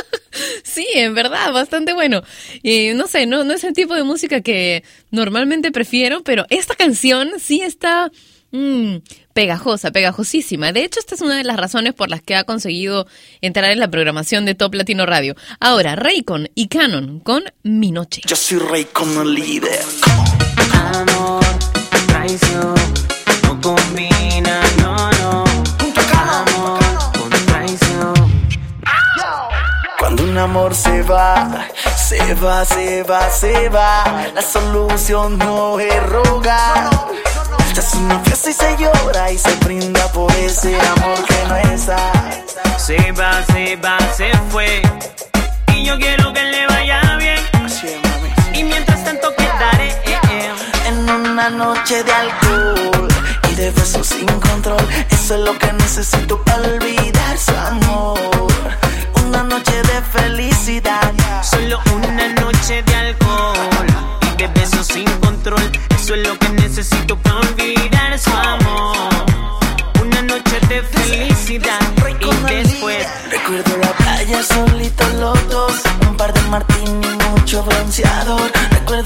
Sí, 0.77 0.87
en 0.93 1.15
verdad, 1.15 1.55
bastante 1.55 1.95
bueno. 1.95 2.23
Y 2.63 2.91
no 2.93 3.07
sé, 3.07 3.25
no, 3.25 3.45
no 3.45 3.55
es 3.55 3.65
el 3.65 3.73
tipo 3.73 3.95
de 3.95 4.03
música 4.03 4.43
que 4.43 4.85
normalmente 5.11 5.73
prefiero, 5.73 6.23
pero 6.23 6.45
esta 6.51 6.75
canción 6.75 7.31
sí 7.39 7.63
está 7.63 8.13
mm, 8.51 8.97
pegajosa, 9.33 9.91
pegajosísima. 9.91 10.73
De 10.73 10.85
hecho, 10.85 11.01
esta 11.01 11.15
es 11.15 11.23
una 11.23 11.39
de 11.39 11.45
las 11.45 11.57
razones 11.57 11.95
por 11.95 12.11
las 12.11 12.21
que 12.21 12.35
ha 12.35 12.45
conseguido 12.45 13.07
entrar 13.41 13.71
en 13.71 13.81
la 13.81 13.89
programación 13.89 14.45
de 14.45 14.55
Top 14.55 14.75
Latino 14.75 15.07
Radio. 15.07 15.35
Ahora, 15.61 15.97
Raycon 15.97 16.51
y 16.55 16.69
Canon 16.69 17.21
con 17.21 17.45
Mi 17.63 17.91
Noche. 17.91 18.21
Yo 18.27 18.37
soy 18.37 18.59
rey 18.59 18.85
como 18.93 19.25
líder. 19.25 19.81
Amor, 20.75 21.43
traición, 22.07 22.75
un 30.37 30.43
amor 30.43 30.75
se 30.75 31.03
va, 31.03 31.67
se 31.97 32.35
va, 32.35 32.63
se 32.67 33.03
va, 33.05 33.31
se 33.31 33.71
va. 33.71 34.05
La 34.35 34.43
solución 34.43 35.39
no 35.39 35.81
es 35.81 36.03
rogar. 36.03 36.91
Se 37.73 37.81
hace 37.81 37.97
una 37.97 38.19
fiesta 38.21 38.51
y 38.51 38.53
se 38.53 38.77
llora 38.77 39.33
y 39.33 39.39
se 39.39 39.55
brinda 39.65 40.13
por 40.13 40.31
ese 40.33 40.79
amor 40.79 41.25
que 41.25 41.45
no 41.49 41.57
está. 41.57 42.13
Se 42.77 43.13
va, 43.13 43.43
se 43.47 43.77
va, 43.77 43.97
se 44.15 44.31
fue. 44.51 44.83
Y 45.75 45.85
yo 45.85 45.97
quiero 45.99 46.35
que 46.35 46.43
le 46.43 46.67
vaya 46.67 47.17
bien. 47.17 47.41
Y 48.53 48.63
mientras 48.65 49.05
tanto 49.05 49.35
quedaré 49.35 49.89
eh, 49.89 50.19
eh. 50.33 50.53
En 50.89 51.09
una 51.09 51.49
noche 51.49 52.05
de 52.05 52.13
alcohol 52.13 53.09
y 53.51 53.55
de 53.55 53.71
besos 53.71 54.09
sin 54.09 54.27
control. 54.27 54.87
Eso 55.09 55.35
es 55.37 55.41
lo 55.41 55.59
que 55.59 55.73
necesito 55.73 56.43
para 56.43 56.59
olvidar 56.59 57.39
su 57.39 57.57
amor. 57.57 58.86
Una 59.27 59.43
noche 59.43 59.83
de 59.83 60.03
felicidad. 60.13 61.13
Solo 61.43 61.81
una 61.93 62.29
noche 62.29 62.83
de 62.83 62.95
alcohol 62.95 63.87
y 64.23 64.37
de 64.37 64.47
besos 64.49 64.87
sin 64.87 65.05
control. 65.21 65.71
Eso 65.99 66.15
es 66.15 66.29
lo 66.29 66.39
que 66.39 66.49
necesito 66.51 67.17
para 67.19 67.41
olvidar 67.41 68.19
su 68.19 68.31
amor. 68.31 69.09
Una 70.01 70.23
noche 70.23 70.61
de 70.69 70.81
felicidad 70.83 71.81
y 72.21 72.55
después. 72.55 73.07
Recuerdo 73.31 73.77
la 73.79 73.93
playa 73.93 74.43
solitos 74.43 75.15
los 75.15 75.49
dos. 75.49 75.73
Un 76.09 76.17
par 76.17 76.33
de 76.33 76.43
martini 76.43 77.07
y 77.07 77.31
mucho 77.31 77.65
bronceador. 77.65 78.51
Recuerdo 78.71 79.06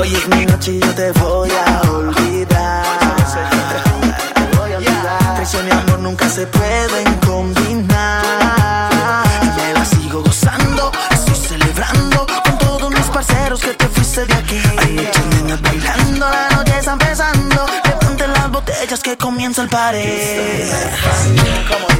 Hoy 0.00 0.14
es 0.14 0.26
mi 0.28 0.46
noche 0.46 0.72
y 0.72 0.80
yo 0.80 0.94
te 0.94 1.12
voy 1.12 1.50
a 1.50 1.82
olvidar. 1.90 2.86
Traición 5.34 5.68
y 5.68 5.70
amor 5.70 5.98
nunca 5.98 6.26
se 6.26 6.46
pueden 6.46 7.14
combinar. 7.16 8.22
Y 9.42 9.46
me 9.60 9.74
la 9.74 9.84
sigo 9.84 10.22
gozando, 10.22 10.90
estoy 11.10 11.34
celebrando 11.34 12.26
con 12.26 12.56
todos 12.56 12.90
mis 12.90 13.04
parceros 13.08 13.60
que 13.60 13.74
te 13.74 13.88
fuiste 13.88 14.24
de 14.24 14.32
aquí. 14.32 14.62
Hay 14.78 14.92
muchas 14.94 15.26
nenas 15.26 15.60
bailando, 15.60 16.30
la 16.30 16.48
noche 16.48 16.78
está 16.78 16.92
empezando. 16.92 17.66
Levanten 17.84 18.32
las 18.32 18.50
botellas 18.50 19.00
que 19.02 19.18
comienza 19.18 19.60
el 19.60 19.68
pared. 19.68 20.72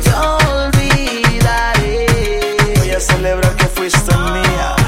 Yo 0.07 0.39
olvidaré. 0.55 2.07
Voy 2.79 2.91
a 2.93 3.01
celebrar 3.01 3.55
que 3.57 3.67
fuiste 3.67 4.17
mía. 4.17 4.80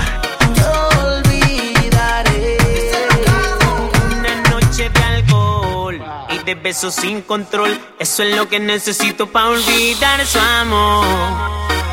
De 6.55 6.61
besos 6.61 6.95
sin 6.95 7.23
control. 7.23 7.79
Eso 7.99 8.23
es 8.23 8.37
lo 8.37 8.47
que 8.49 8.61
necesito 8.61 9.27
para 9.27 9.49
olvidar 9.49 10.27
su 10.27 10.39
amor. 10.39 11.07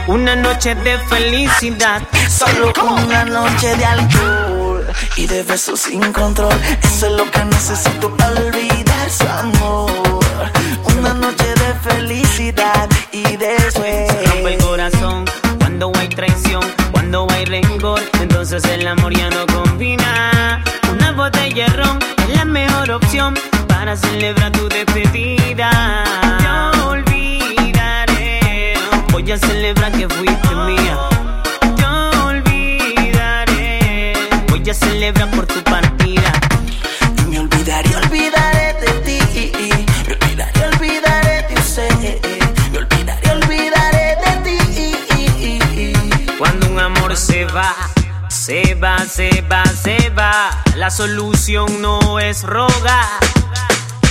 Una 0.07 0.36
noche 0.36 0.76
de 0.76 0.97
felicidad. 1.07 2.01
Solo 2.30 2.74
una 3.05 3.24
noche 3.24 3.76
de 3.78 3.86
alcohol 3.86 4.86
y 5.16 5.28
de 5.28 5.43
besos 5.43 5.80
sin 5.82 6.12
control. 6.12 6.53
Eso 6.84 7.05
es 7.07 7.14
lo 7.14 7.32
que 7.32 7.45
necesito 7.45 8.16
para 8.18 8.32
olvidar 8.32 9.10
su 9.10 9.28
amor. 9.28 10.51
Una 10.97 11.14
noche 11.14 11.47
de 11.64 11.89
felicidad 11.89 12.89
y 13.14 13.38
después. 13.38 14.07
rompe 14.26 14.53
el 14.55 14.62
corazón 14.62 15.26
cuando 15.60 15.91
hay 15.97 16.10
traición, 16.10 16.64
cuando 16.91 17.28
hay 17.32 17.45
rencor, 17.45 18.01
entonces 18.20 18.64
el 18.66 18.86
amor 18.88 19.14
ya 19.16 19.30
no 19.30 19.45
combina. 19.47 20.64
Una 20.91 21.14
botella 21.14 21.66
de 21.66 21.74
ron 21.74 21.99
es 22.24 22.36
la 22.36 22.45
mejor 22.45 22.91
opción 22.91 23.36
para 23.80 23.95
celebrar 23.95 24.51
tu 24.51 24.67
despedida. 24.67 25.69
Yo 26.43 26.89
olvidaré, 26.89 28.73
voy 29.09 29.32
a 29.32 29.38
celebrar 29.38 29.93
que 29.93 30.05
fuiste 30.09 30.55
mía. 30.67 30.97
Yo 31.77 32.09
olvidaré, 32.25 34.13
voy 34.49 34.69
a 34.69 34.73
celebrar 34.73 35.32
por 35.32 35.47
tu 35.47 35.63
partida. 35.63 36.34
Y 37.19 37.21
me 37.30 37.39
olvidaré, 37.39 37.95
olvidaré 37.95 38.75
de 38.82 38.91
ti. 39.05 39.17
Me 40.05 40.13
olvidaré, 40.13 40.65
olvidaré 40.73 41.45
de 41.47 41.55
usted. 41.61 42.19
Me 42.73 42.80
olvidaré, 42.80 43.32
olvidaré 43.32 44.17
de 44.25 44.32
ti. 44.43 46.27
Cuando 46.38 46.67
un 46.67 46.80
amor 46.80 47.15
se 47.15 47.45
va, 47.45 47.73
se 48.27 48.75
va, 48.75 49.05
se 49.05 49.41
va, 49.49 49.63
se 49.63 50.09
va. 50.09 50.49
La 50.75 50.89
solución 50.89 51.82
no 51.82 52.19
es 52.19 52.43
rogar. 52.43 53.30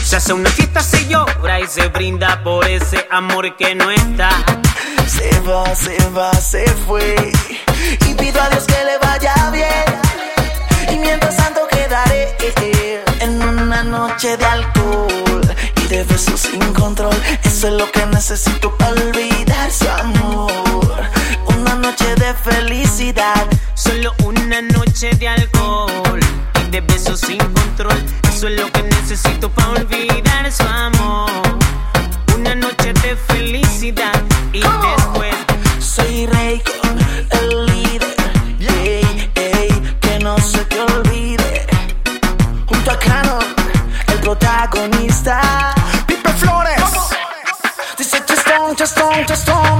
Se 0.09 0.17
hace 0.17 0.33
una 0.33 0.49
fiesta, 0.49 0.81
se 0.81 1.07
llora 1.07 1.61
y 1.61 1.67
se 1.67 1.87
brinda 1.89 2.43
por 2.43 2.67
ese 2.67 3.07
amor 3.11 3.55
que 3.57 3.75
no 3.75 3.91
está. 3.91 4.31
Se 5.07 5.39
va, 5.41 5.75
se 5.75 5.99
va, 6.17 6.33
se 6.33 6.67
fue. 6.87 7.15
Y 8.09 8.15
pido 8.15 8.41
a 8.41 8.49
Dios 8.49 8.65
que 8.65 8.85
le 8.87 8.97
vaya 8.97 9.51
bien. 9.51 10.95
Y 10.95 10.99
mientras 10.99 11.37
tanto 11.37 11.61
quedaré 11.69 12.35
en 13.21 13.43
una 13.43 13.85
noche 13.85 14.39
de 14.39 14.47
alcohol 14.47 15.55
y 15.77 15.89
de 15.89 16.05
besos 16.05 16.41
sin 16.41 16.73
control. 16.73 17.15
Eso 17.45 17.69
es 17.69 17.75
lo 17.75 17.93
que 17.93 18.07
necesito 18.07 18.75
para 18.79 18.93
olvidar 18.93 19.71
su 19.71 19.91
amor. 19.91 21.03
Una 21.49 21.75
noche 21.75 22.15
de 22.15 22.33
felicidad. 22.33 23.47
Solo 23.75 24.15
una 24.25 24.63
noche 24.63 25.11
de 25.17 25.29
alcohol 25.29 26.19
de 26.71 26.81
besos 26.83 27.21
sin 27.21 27.39
control. 27.39 28.05
Eso 28.29 28.49
es 28.49 28.61
lo 28.61 28.71
que 28.71 28.83
necesito 28.83 29.51
para 29.51 29.71
olvidar 29.71 30.51
su 30.53 30.65
amor. 30.65 31.31
Una 32.35 32.55
noche 32.55 32.93
de 32.93 33.17
felicidad 33.17 34.23
y 34.53 34.61
después. 34.61 35.35
Soy 35.81 36.27
rey 36.27 36.61
con 36.61 36.99
el 37.41 37.67
líder. 37.67 38.17
Ey, 38.61 39.31
ey, 39.35 39.97
que 40.01 40.19
no 40.19 40.37
se 40.39 40.65
te 40.67 40.81
olvide. 40.81 41.67
Junto 42.67 42.91
a 42.91 42.99
Canon, 42.99 43.45
el 44.09 44.19
protagonista. 44.21 45.75
Pipe 46.07 46.33
Flores. 46.35 46.83
Dice 47.97 48.23
Chestón, 48.27 48.77
Chestón, 48.77 49.27
Chestón. 49.27 49.78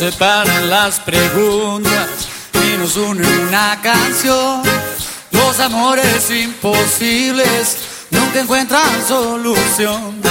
Separan 0.00 0.70
las 0.70 0.98
preguntas 0.98 2.08
y 2.54 2.78
nos 2.78 2.96
une 2.96 3.20
una 3.46 3.78
canción. 3.82 4.62
Los 5.30 5.60
amores 5.60 6.30
imposibles 6.30 7.76
nunca 8.10 8.40
encuentran 8.40 9.06
solución. 9.06 10.22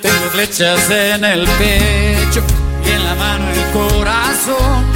Tengo 0.00 0.30
flechas 0.30 0.88
en 0.88 1.26
el 1.26 1.46
pecho 1.46 2.42
y 2.86 2.90
en 2.90 3.04
la 3.04 3.14
mano 3.16 3.44
el 3.50 3.70
corazón. 3.72 4.86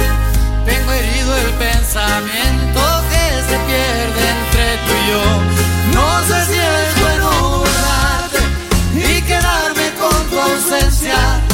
Tengo 0.65 0.91
herido 0.93 1.37
el 1.37 1.51
pensamiento 1.67 2.81
que 3.11 3.25
se 3.49 3.57
pierde 3.69 4.23
entre 4.35 4.77
tú 4.87 4.93
y 4.99 5.11
yo. 5.11 5.23
No 5.93 6.23
sé 6.27 6.45
si 6.47 6.57
es 6.57 7.01
bueno 7.03 7.59
borrarte 7.59 8.39
y 8.95 9.21
quedarme 9.21 9.93
con 9.99 10.29
tu 10.31 10.39
ausencia. 10.39 11.46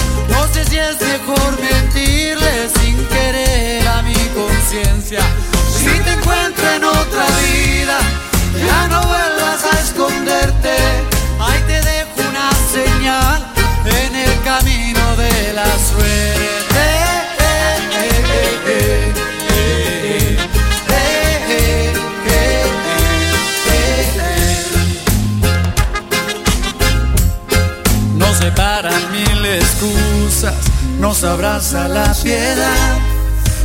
Si 5.22 5.99
te 6.03 6.11
encuentro 6.11 6.68
en 6.76 6.84
otra 6.84 7.26
vida, 7.43 7.99
ya 8.66 8.88
no 8.88 9.01
vuelvas 9.03 9.64
a 9.64 9.80
esconderte. 9.80 10.76
Ahí 11.39 11.61
te 11.68 11.82
dejo 11.82 12.30
una 12.30 12.49
señal 12.72 13.45
en 13.86 14.16
el 14.16 14.41
camino 14.43 15.16
de 15.18 15.53
la 15.53 15.66
suerte. 15.66 16.53
Nos 28.16 28.38
separan 28.38 29.11
mil 29.11 29.45
excusas, 29.45 30.55
nos 30.99 31.24
abraza 31.24 31.88
la 31.88 32.16
piedad. 32.16 33.12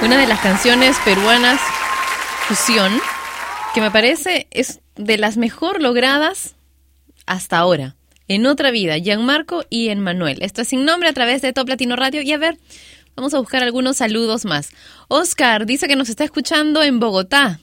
Una 0.00 0.16
de 0.16 0.26
las 0.26 0.40
canciones 0.40 0.96
peruanas 1.04 1.60
fusión 2.46 2.98
que 3.74 3.80
me 3.80 3.90
parece 3.90 4.46
es 4.50 4.80
de 4.94 5.18
las 5.18 5.36
mejor 5.36 5.82
logradas 5.82 6.54
hasta 7.26 7.58
ahora. 7.58 7.97
En 8.28 8.46
otra 8.46 8.70
vida, 8.70 8.98
Gianmarco 8.98 9.64
y 9.70 9.88
Emmanuel. 9.88 10.38
Esto 10.42 10.62
es 10.62 10.68
sin 10.68 10.84
nombre 10.84 11.08
a 11.08 11.14
través 11.14 11.40
de 11.40 11.52
Top 11.54 11.68
Latino 11.68 11.96
Radio. 11.96 12.20
Y 12.20 12.30
a 12.32 12.38
ver, 12.38 12.58
vamos 13.16 13.32
a 13.32 13.38
buscar 13.38 13.62
algunos 13.62 13.96
saludos 13.96 14.44
más. 14.44 14.70
Oscar 15.08 15.64
dice 15.64 15.88
que 15.88 15.96
nos 15.96 16.10
está 16.10 16.24
escuchando 16.24 16.82
en 16.82 17.00
Bogotá. 17.00 17.58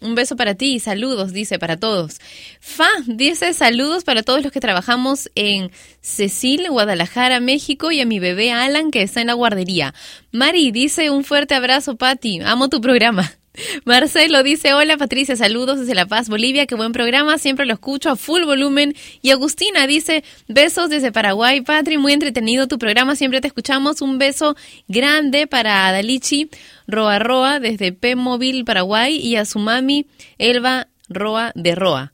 Un 0.00 0.14
beso 0.14 0.36
para 0.36 0.54
ti, 0.54 0.80
saludos, 0.80 1.32
dice, 1.32 1.58
para 1.58 1.78
todos. 1.78 2.18
Fa 2.60 2.88
dice 3.06 3.54
saludos 3.54 4.04
para 4.04 4.22
todos 4.22 4.42
los 4.42 4.52
que 4.52 4.60
trabajamos 4.60 5.30
en 5.34 5.72
Cecil, 6.02 6.68
Guadalajara, 6.68 7.40
México, 7.40 7.90
y 7.90 8.00
a 8.00 8.06
mi 8.06 8.18
bebé 8.18 8.52
Alan 8.52 8.90
que 8.90 9.02
está 9.02 9.22
en 9.22 9.28
la 9.28 9.32
guardería. 9.32 9.94
Mari 10.30 10.72
dice 10.72 11.10
un 11.10 11.24
fuerte 11.24 11.54
abrazo, 11.54 11.96
Patti, 11.96 12.40
amo 12.40 12.68
tu 12.68 12.82
programa. 12.82 13.32
Marcelo 13.84 14.42
dice, 14.42 14.72
hola 14.74 14.96
Patricia, 14.96 15.36
saludos 15.36 15.80
desde 15.80 15.94
La 15.94 16.06
Paz, 16.06 16.28
Bolivia, 16.28 16.66
qué 16.66 16.74
buen 16.74 16.92
programa, 16.92 17.38
siempre 17.38 17.66
lo 17.66 17.74
escucho 17.74 18.10
a 18.10 18.16
full 18.16 18.44
volumen. 18.44 18.94
Y 19.20 19.30
Agustina 19.30 19.86
dice, 19.86 20.24
besos 20.48 20.90
desde 20.90 21.12
Paraguay, 21.12 21.60
Patri, 21.60 21.98
muy 21.98 22.12
entretenido 22.12 22.66
tu 22.66 22.78
programa, 22.78 23.16
siempre 23.16 23.40
te 23.40 23.48
escuchamos. 23.48 24.00
Un 24.00 24.18
beso 24.18 24.56
grande 24.88 25.46
para 25.46 25.88
Adalichi 25.88 26.48
Roa 26.86 27.18
Roa 27.18 27.60
desde 27.60 27.92
P 27.92 28.16
Móvil, 28.16 28.64
Paraguay, 28.64 29.16
y 29.16 29.36
a 29.36 29.44
su 29.44 29.58
mami 29.58 30.06
Elba 30.38 30.88
Roa 31.08 31.52
de 31.54 31.74
Roa. 31.74 32.12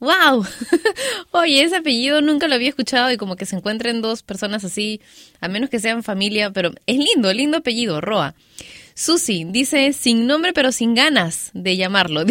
¡Wow! 0.00 0.46
Oye, 1.32 1.62
ese 1.62 1.76
apellido 1.76 2.20
nunca 2.20 2.46
lo 2.46 2.54
había 2.54 2.68
escuchado 2.68 3.10
y 3.10 3.16
como 3.16 3.34
que 3.34 3.46
se 3.46 3.56
encuentren 3.56 4.00
dos 4.00 4.22
personas 4.22 4.64
así, 4.64 5.00
a 5.40 5.48
menos 5.48 5.70
que 5.70 5.80
sean 5.80 6.04
familia, 6.04 6.52
pero 6.52 6.70
es 6.86 6.98
lindo, 6.98 7.32
lindo 7.32 7.58
apellido, 7.58 8.00
Roa. 8.00 8.36
Susi 8.98 9.44
dice, 9.44 9.92
sin 9.92 10.26
nombre 10.26 10.52
pero 10.52 10.72
sin 10.72 10.96
ganas 10.96 11.52
de 11.54 11.76
llamarlo. 11.76 12.24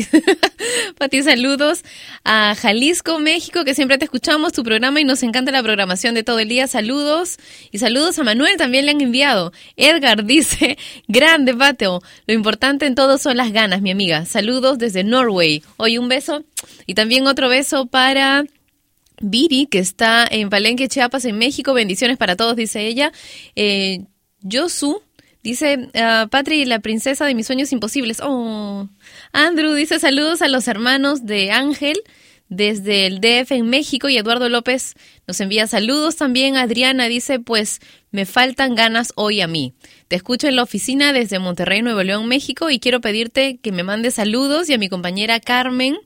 Pati, 0.97 1.23
saludos 1.23 1.85
a 2.25 2.55
Jalisco, 2.55 3.19
México, 3.19 3.63
que 3.63 3.73
siempre 3.73 3.97
te 3.97 4.03
escuchamos 4.03 4.51
tu 4.51 4.63
programa 4.63 4.99
y 4.99 5.05
nos 5.05 5.23
encanta 5.23 5.53
la 5.53 5.63
programación 5.63 6.13
de 6.13 6.23
todo 6.23 6.39
el 6.39 6.49
día. 6.49 6.67
Saludos. 6.67 7.37
Y 7.71 7.77
saludos 7.77 8.19
a 8.19 8.25
Manuel, 8.25 8.57
también 8.57 8.85
le 8.85 8.91
han 8.91 8.99
enviado. 8.99 9.53
Edgar 9.77 10.25
dice, 10.25 10.77
grande 11.07 11.55
Pateo, 11.55 12.01
lo 12.25 12.33
importante 12.33 12.85
en 12.85 12.95
todo 12.95 13.17
son 13.17 13.37
las 13.37 13.53
ganas, 13.53 13.81
mi 13.81 13.91
amiga. 13.91 14.25
Saludos 14.25 14.77
desde 14.77 15.05
Norway. 15.05 15.63
Hoy 15.77 15.97
un 15.97 16.09
beso 16.09 16.43
y 16.85 16.95
también 16.95 17.27
otro 17.27 17.47
beso 17.47 17.85
para... 17.85 18.43
Viri, 19.19 19.65
que 19.65 19.79
está 19.79 20.27
en 20.29 20.49
Palenque, 20.49 20.89
Chiapas, 20.89 21.25
en 21.25 21.39
México. 21.39 21.73
Bendiciones 21.73 22.17
para 22.17 22.35
todos, 22.35 22.55
dice 22.55 22.85
ella. 22.85 23.11
Eh, 23.55 24.01
Yosu 24.41 25.01
dice, 25.51 25.89
ah, 25.95 26.27
Patri, 26.29 26.65
la 26.65 26.79
princesa 26.79 27.25
de 27.25 27.35
mis 27.35 27.47
sueños 27.47 27.71
imposibles. 27.71 28.19
Oh. 28.21 28.87
Andrew 29.31 29.73
dice 29.73 29.99
saludos 29.99 30.41
a 30.41 30.47
los 30.47 30.67
hermanos 30.67 31.25
de 31.25 31.51
Ángel 31.51 31.97
desde 32.49 33.07
el 33.07 33.19
DF 33.19 33.51
en 33.51 33.69
México 33.69 34.07
y 34.07 34.17
Eduardo 34.17 34.47
López 34.47 34.93
nos 35.25 35.39
envía 35.41 35.67
saludos 35.67 36.15
también. 36.15 36.55
Adriana 36.55 37.07
dice, 37.07 37.39
pues 37.39 37.79
me 38.11 38.25
faltan 38.25 38.75
ganas 38.75 39.11
hoy 39.15 39.41
a 39.41 39.47
mí. 39.47 39.73
Te 40.07 40.15
escucho 40.15 40.47
en 40.47 40.55
la 40.55 40.63
oficina 40.63 41.13
desde 41.13 41.39
Monterrey, 41.39 41.81
Nuevo 41.81 42.03
León, 42.03 42.27
México 42.27 42.69
y 42.69 42.79
quiero 42.79 43.01
pedirte 43.01 43.57
que 43.57 43.71
me 43.71 43.83
mandes 43.83 44.15
saludos 44.15 44.69
y 44.69 44.73
a 44.73 44.77
mi 44.77 44.89
compañera 44.89 45.39
Carmen, 45.39 45.97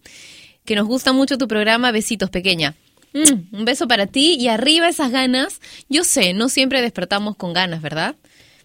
que 0.65 0.75
nos 0.75 0.87
gusta 0.87 1.13
mucho 1.13 1.37
tu 1.37 1.47
programa. 1.47 1.91
Besitos, 1.91 2.29
pequeña. 2.29 2.75
Mm, 3.13 3.55
un 3.55 3.65
beso 3.65 3.87
para 3.87 4.07
ti 4.07 4.35
y 4.39 4.47
arriba 4.47 4.87
esas 4.87 5.11
ganas. 5.11 5.61
Yo 5.89 6.03
sé, 6.03 6.33
no 6.33 6.49
siempre 6.49 6.81
despertamos 6.81 7.35
con 7.35 7.53
ganas, 7.53 7.81
¿verdad? 7.81 8.15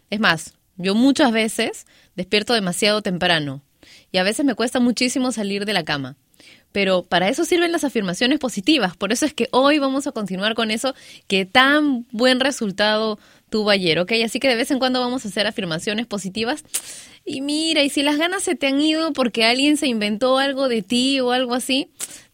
Es 0.08 0.20
más, 0.20 0.55
yo 0.76 0.94
muchas 0.94 1.32
veces 1.32 1.86
despierto 2.14 2.54
demasiado 2.54 3.02
temprano 3.02 3.62
y 4.12 4.18
a 4.18 4.22
veces 4.22 4.44
me 4.44 4.54
cuesta 4.54 4.80
muchísimo 4.80 5.32
salir 5.32 5.64
de 5.64 5.72
la 5.72 5.84
cama. 5.84 6.16
Pero 6.72 7.04
para 7.04 7.28
eso 7.28 7.44
sirven 7.46 7.72
las 7.72 7.84
afirmaciones 7.84 8.38
positivas. 8.38 8.96
Por 8.96 9.10
eso 9.10 9.24
es 9.24 9.32
que 9.32 9.48
hoy 9.50 9.78
vamos 9.78 10.06
a 10.06 10.12
continuar 10.12 10.54
con 10.54 10.70
eso 10.70 10.94
que 11.26 11.46
tan 11.46 12.06
buen 12.10 12.38
resultado 12.38 13.18
tuvo 13.48 13.70
ayer, 13.70 13.98
¿ok? 13.98 14.12
Así 14.24 14.40
que 14.40 14.48
de 14.48 14.56
vez 14.56 14.70
en 14.70 14.78
cuando 14.78 15.00
vamos 15.00 15.24
a 15.24 15.28
hacer 15.28 15.46
afirmaciones 15.46 16.06
positivas. 16.06 16.64
Y 17.24 17.40
mira, 17.40 17.82
y 17.82 17.88
si 17.88 18.02
las 18.02 18.18
ganas 18.18 18.42
se 18.42 18.56
te 18.56 18.66
han 18.66 18.80
ido 18.80 19.12
porque 19.12 19.44
alguien 19.44 19.78
se 19.78 19.86
inventó 19.86 20.38
algo 20.38 20.68
de 20.68 20.82
ti 20.82 21.18
o 21.20 21.32
algo 21.32 21.54
así, 21.54 21.88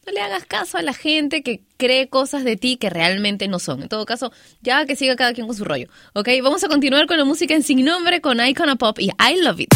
no 0.06 0.12
le 0.12 0.20
hagas 0.20 0.44
caso 0.44 0.78
a 0.78 0.82
la 0.82 0.94
gente 0.94 1.42
que 1.42 1.60
cree 1.82 2.08
cosas 2.08 2.44
de 2.44 2.56
ti 2.56 2.76
que 2.76 2.90
realmente 2.90 3.48
no 3.48 3.58
son. 3.58 3.82
En 3.82 3.88
todo 3.88 4.06
caso, 4.06 4.32
ya 4.60 4.86
que 4.86 4.94
siga 4.94 5.16
cada 5.16 5.32
quien 5.32 5.48
con 5.48 5.56
su 5.56 5.64
rollo. 5.64 5.88
¿Ok? 6.12 6.28
Vamos 6.40 6.62
a 6.62 6.68
continuar 6.68 7.08
con 7.08 7.18
la 7.18 7.24
música 7.24 7.54
en 7.54 7.64
sin 7.64 7.84
nombre 7.84 8.20
con 8.20 8.38
Icona 8.40 8.76
Pop 8.76 9.00
y 9.00 9.06
I 9.06 9.42
Love 9.42 9.60
It. 9.60 9.74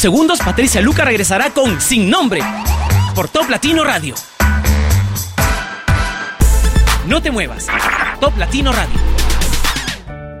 Unos 0.00 0.16
segundos 0.16 0.38
Patricia 0.38 0.80
Luca 0.80 1.04
regresará 1.04 1.50
con 1.50 1.78
Sin 1.78 2.08
Nombre 2.08 2.40
por 3.14 3.28
Top 3.28 3.50
Latino 3.50 3.84
Radio. 3.84 4.14
No 7.06 7.20
te 7.20 7.30
muevas. 7.30 7.66
Top 8.18 8.34
Latino 8.38 8.72
Radio. 8.72 8.94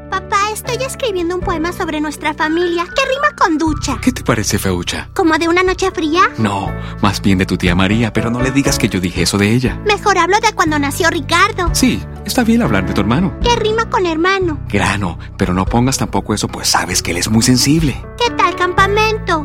Papá, 0.08 0.50
estoy 0.54 0.82
escribiendo 0.82 1.34
un 1.34 1.42
poema 1.42 1.72
sobre 1.72 2.00
nuestra 2.00 2.32
familia 2.32 2.84
que 2.84 3.02
rima 3.04 3.36
con 3.36 3.58
ducha. 3.58 3.98
¿Qué 4.00 4.12
te 4.12 4.24
parece, 4.24 4.58
Feucha? 4.58 5.10
¿Como 5.14 5.36
de 5.36 5.48
una 5.48 5.62
noche 5.62 5.90
fría? 5.90 6.22
No, 6.38 6.72
más 7.02 7.20
bien 7.20 7.36
de 7.36 7.44
tu 7.44 7.58
tía 7.58 7.74
María, 7.74 8.14
pero 8.14 8.30
no 8.30 8.40
le 8.40 8.52
digas 8.52 8.78
que 8.78 8.88
yo 8.88 8.98
dije 8.98 9.22
eso 9.22 9.36
de 9.36 9.52
ella. 9.52 9.78
Mejor 9.84 10.16
hablo 10.16 10.40
de 10.40 10.54
cuando 10.54 10.78
nació 10.78 11.10
Ricardo. 11.10 11.68
Sí, 11.74 12.02
está 12.24 12.44
bien 12.44 12.62
hablar 12.62 12.86
de 12.86 12.94
tu 12.94 13.02
hermano. 13.02 13.38
Que 13.42 13.54
rima 13.56 13.90
con 13.90 14.06
hermano. 14.06 14.58
Grano, 14.68 15.18
pero 15.36 15.52
no 15.52 15.66
pongas 15.66 15.98
tampoco 15.98 16.32
eso, 16.32 16.48
pues 16.48 16.68
sabes 16.68 17.02
que 17.02 17.10
él 17.10 17.18
es 17.18 17.28
muy 17.28 17.42
sensible. 17.42 18.02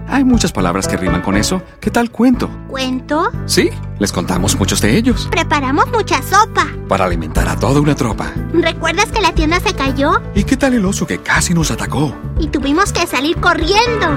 Hay 0.08 0.24
muchas 0.24 0.52
palabras 0.52 0.88
que 0.88 0.98
riman 0.98 1.22
con 1.22 1.38
eso. 1.38 1.62
¿Qué 1.80 1.92
tal 1.92 2.10
cuento? 2.12 2.50
¿Cuento? 2.70 3.30
Sí, 3.46 3.70
les 4.00 4.12
contamos 4.12 4.58
muchos 4.58 4.82
de 4.82 4.98
ellos. 4.98 5.28
Preparamos 5.32 5.86
mucha 5.92 6.22
sopa. 6.24 6.68
Para 6.88 7.06
alimentar 7.06 7.48
a 7.48 7.56
toda 7.56 7.80
una 7.82 7.96
tropa. 7.96 8.32
¿Recuerdas 8.54 9.06
que 9.12 9.22
la 9.22 9.34
tienda 9.34 9.60
se 9.60 9.74
cayó? 9.74 10.22
¿Y 10.34 10.44
qué 10.44 10.58
tal 10.58 10.74
el 10.74 10.86
oso 10.86 11.06
que 11.06 11.20
casi 11.20 11.54
nos 11.54 11.72
atacó? 11.72 12.14
Y 12.40 12.48
tuvimos 12.48 12.92
que 12.92 13.06
salir 13.08 13.38
corriendo. 13.38 14.08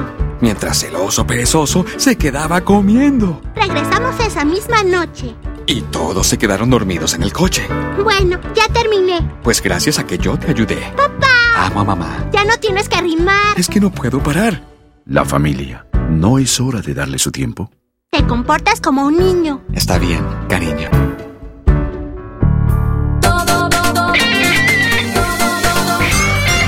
Mientras 0.40 0.82
el 0.84 0.94
oso 0.96 1.26
perezoso 1.26 1.84
se 1.96 2.16
quedaba 2.16 2.60
comiendo. 2.62 3.40
Regresamos 3.56 4.18
esa 4.20 4.44
misma 4.44 4.82
noche. 4.84 5.34
Y 5.66 5.82
todos 5.82 6.26
se 6.26 6.38
quedaron 6.38 6.70
dormidos 6.70 7.12
en 7.14 7.22
el 7.22 7.32
coche. 7.32 7.66
Bueno, 8.02 8.38
ya 8.54 8.66
terminé. 8.72 9.20
Pues 9.42 9.60
gracias 9.60 9.98
a 9.98 10.06
que 10.06 10.16
yo 10.16 10.38
te 10.38 10.50
ayudé. 10.50 10.78
Papá, 10.96 11.66
Amo 11.66 11.80
a 11.80 11.84
mamá. 11.84 12.24
ya 12.32 12.44
no 12.44 12.56
tienes 12.58 12.88
que 12.88 13.00
rimar. 13.02 13.58
Es 13.58 13.68
que 13.68 13.80
no 13.80 13.90
puedo 13.90 14.22
parar. 14.22 14.62
La 15.08 15.24
familia. 15.24 15.86
¿No 16.10 16.38
es 16.38 16.60
hora 16.60 16.82
de 16.82 16.92
darle 16.92 17.18
su 17.18 17.32
tiempo? 17.32 17.70
Te 18.10 18.26
comportas 18.26 18.78
como 18.78 19.06
un 19.06 19.16
niño. 19.16 19.62
Está 19.72 19.96
bien, 19.96 20.22
cariño. 20.50 20.90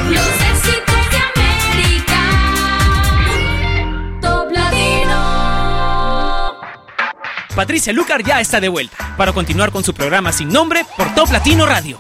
Los 0.09 0.27
éxitos 0.53 1.11
de 1.11 1.19
América. 1.37 2.19
Top 4.23 4.51
Latino. 4.51 5.21
Patricia 7.55 7.93
Lucar 7.93 8.23
ya 8.23 8.41
está 8.41 8.59
de 8.59 8.71
vuelta 8.71 9.15
para 9.19 9.35
continuar 9.35 9.71
con 9.71 9.85
su 9.85 9.93
programa 9.93 10.33
sin 10.33 10.49
nombre 10.49 10.87
por 10.97 11.15
Top 11.15 11.31
Latino 11.31 11.67
Radio. 11.67 11.99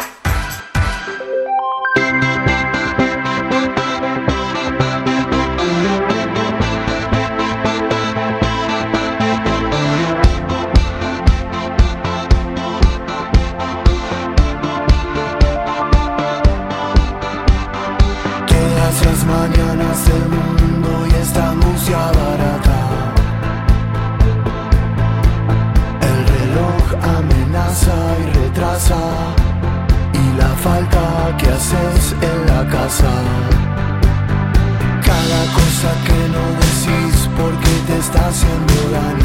No 36.32 36.44
decís 36.62 37.28
porque 37.36 37.70
te 37.86 37.98
está 37.98 38.28
haciendo 38.28 38.90
daño. 38.90 39.19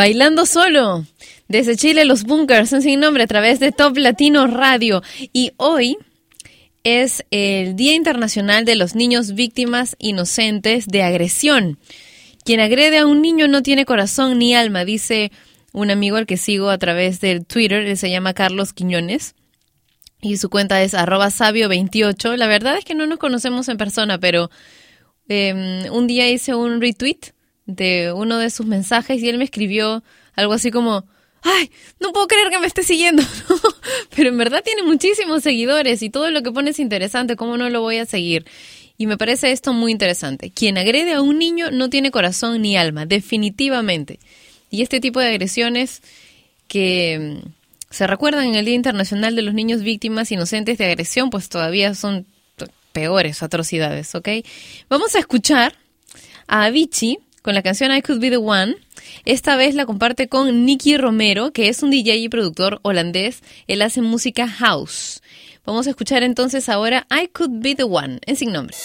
Bailando 0.00 0.46
solo. 0.46 1.04
Desde 1.46 1.76
Chile, 1.76 2.06
los 2.06 2.24
bunkers 2.24 2.70
son 2.70 2.80
sin 2.80 3.00
nombre 3.00 3.22
a 3.22 3.26
través 3.26 3.60
de 3.60 3.70
Top 3.70 3.98
Latino 3.98 4.46
Radio. 4.46 5.02
Y 5.34 5.52
hoy 5.58 5.98
es 6.84 7.22
el 7.30 7.76
Día 7.76 7.92
Internacional 7.92 8.64
de 8.64 8.76
los 8.76 8.94
Niños 8.94 9.34
Víctimas 9.34 9.96
Inocentes 9.98 10.86
de 10.86 11.02
Agresión. 11.02 11.78
Quien 12.46 12.60
agrede 12.60 12.96
a 12.96 13.04
un 13.04 13.20
niño 13.20 13.46
no 13.46 13.62
tiene 13.62 13.84
corazón 13.84 14.38
ni 14.38 14.54
alma, 14.54 14.86
dice 14.86 15.32
un 15.74 15.90
amigo 15.90 16.16
al 16.16 16.24
que 16.24 16.38
sigo 16.38 16.70
a 16.70 16.78
través 16.78 17.20
del 17.20 17.44
Twitter. 17.44 17.86
Él 17.86 17.98
se 17.98 18.08
llama 18.08 18.32
Carlos 18.32 18.72
Quiñones. 18.72 19.34
Y 20.22 20.38
su 20.38 20.48
cuenta 20.48 20.82
es 20.82 20.94
arroba 20.94 21.26
sabio28. 21.26 22.36
La 22.36 22.46
verdad 22.46 22.78
es 22.78 22.86
que 22.86 22.94
no 22.94 23.06
nos 23.06 23.18
conocemos 23.18 23.68
en 23.68 23.76
persona, 23.76 24.16
pero 24.16 24.50
eh, 25.28 25.90
un 25.92 26.06
día 26.06 26.26
hice 26.30 26.54
un 26.54 26.80
retweet 26.80 27.34
de 27.70 28.12
uno 28.12 28.38
de 28.38 28.50
sus 28.50 28.66
mensajes 28.66 29.22
y 29.22 29.28
él 29.28 29.38
me 29.38 29.44
escribió 29.44 30.02
algo 30.34 30.52
así 30.52 30.70
como, 30.70 31.04
ay, 31.42 31.70
no 31.98 32.12
puedo 32.12 32.26
creer 32.26 32.50
que 32.50 32.58
me 32.58 32.66
esté 32.66 32.82
siguiendo, 32.82 33.22
pero 34.14 34.28
en 34.28 34.38
verdad 34.38 34.62
tiene 34.64 34.82
muchísimos 34.82 35.42
seguidores 35.42 36.02
y 36.02 36.10
todo 36.10 36.30
lo 36.30 36.42
que 36.42 36.52
pone 36.52 36.70
es 36.70 36.78
interesante, 36.78 37.36
¿cómo 37.36 37.56
no 37.56 37.70
lo 37.70 37.80
voy 37.80 37.98
a 37.98 38.06
seguir? 38.06 38.46
Y 38.98 39.06
me 39.06 39.16
parece 39.16 39.50
esto 39.50 39.72
muy 39.72 39.92
interesante. 39.92 40.50
Quien 40.50 40.76
agrede 40.76 41.14
a 41.14 41.22
un 41.22 41.38
niño 41.38 41.70
no 41.70 41.88
tiene 41.88 42.10
corazón 42.10 42.60
ni 42.60 42.76
alma, 42.76 43.06
definitivamente. 43.06 44.20
Y 44.70 44.82
este 44.82 45.00
tipo 45.00 45.20
de 45.20 45.28
agresiones 45.28 46.02
que 46.68 47.40
mm, 47.42 47.48
se 47.88 48.06
recuerdan 48.06 48.44
en 48.44 48.56
el 48.56 48.66
Día 48.66 48.74
Internacional 48.74 49.34
de 49.34 49.42
los 49.42 49.54
Niños 49.54 49.82
Víctimas 49.82 50.30
Inocentes 50.30 50.76
de 50.76 50.84
Agresión, 50.84 51.30
pues 51.30 51.48
todavía 51.48 51.94
son 51.94 52.26
peores 52.92 53.42
atrocidades, 53.42 54.14
¿ok? 54.14 54.28
Vamos 54.88 55.14
a 55.14 55.18
escuchar 55.18 55.74
a 56.46 56.64
Avicii 56.64 57.18
con 57.42 57.54
la 57.54 57.62
canción 57.62 57.94
I 57.94 58.02
Could 58.02 58.20
Be 58.20 58.30
the 58.30 58.36
One. 58.36 58.76
Esta 59.24 59.56
vez 59.56 59.74
la 59.74 59.86
comparte 59.86 60.28
con 60.28 60.64
Nicky 60.64 60.96
Romero, 60.96 61.52
que 61.52 61.68
es 61.68 61.82
un 61.82 61.90
DJ 61.90 62.16
y 62.16 62.28
productor 62.28 62.80
holandés. 62.82 63.42
Él 63.66 63.82
hace 63.82 64.02
música 64.02 64.48
house. 64.48 65.22
Vamos 65.64 65.86
a 65.86 65.90
escuchar 65.90 66.22
entonces 66.22 66.68
ahora 66.68 67.06
I 67.10 67.28
Could 67.28 67.60
Be 67.60 67.74
the 67.74 67.84
One, 67.84 68.18
en 68.26 68.36
sin 68.36 68.52
nombre. 68.52 68.76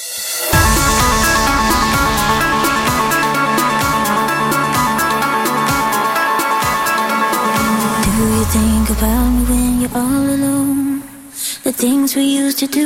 Think 8.52 8.90
about 8.90 9.32
me 9.32 9.44
when 9.49 9.82
you're 9.82 9.98
all 9.98 10.30
alone? 10.30 11.03
The 11.64 11.73
things 11.73 12.15
we 12.15 12.23
used 12.23 12.60
to. 12.60 12.86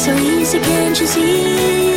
so 0.00 0.16
easy, 0.16 0.58
can't 0.60 0.98
you 0.98 1.06
see? 1.06 1.89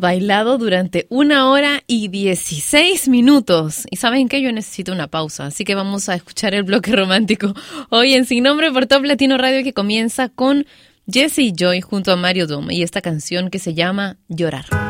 bailado 0.00 0.58
durante 0.58 1.06
una 1.10 1.50
hora 1.50 1.82
y 1.86 2.08
16 2.08 3.08
minutos. 3.08 3.84
Y 3.90 3.96
saben 3.96 4.28
que 4.28 4.42
yo 4.42 4.52
necesito 4.52 4.92
una 4.92 5.08
pausa, 5.08 5.46
así 5.46 5.64
que 5.64 5.74
vamos 5.74 6.08
a 6.08 6.14
escuchar 6.14 6.54
el 6.54 6.62
bloque 6.62 6.92
romántico 6.96 7.54
hoy 7.90 8.14
en 8.14 8.24
Sin 8.24 8.44
Nombre 8.44 8.72
por 8.72 8.86
Top 8.86 9.04
Latino 9.04 9.38
Radio 9.38 9.62
que 9.62 9.72
comienza 9.72 10.28
con 10.28 10.66
Jesse 11.10 11.38
y 11.38 11.52
Joy 11.56 11.80
junto 11.80 12.12
a 12.12 12.16
Mario 12.16 12.46
Dom 12.46 12.70
y 12.70 12.82
esta 12.82 13.00
canción 13.00 13.50
que 13.50 13.58
se 13.58 13.74
llama 13.74 14.18
Llorar. 14.28 14.87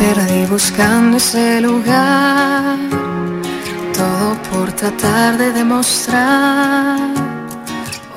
perdí 0.00 0.46
buscando 0.46 1.18
ese 1.18 1.60
lugar, 1.60 2.78
todo 3.98 4.28
por 4.50 4.66
tratar 4.80 5.30
de 5.36 5.48
demostrar. 5.60 6.98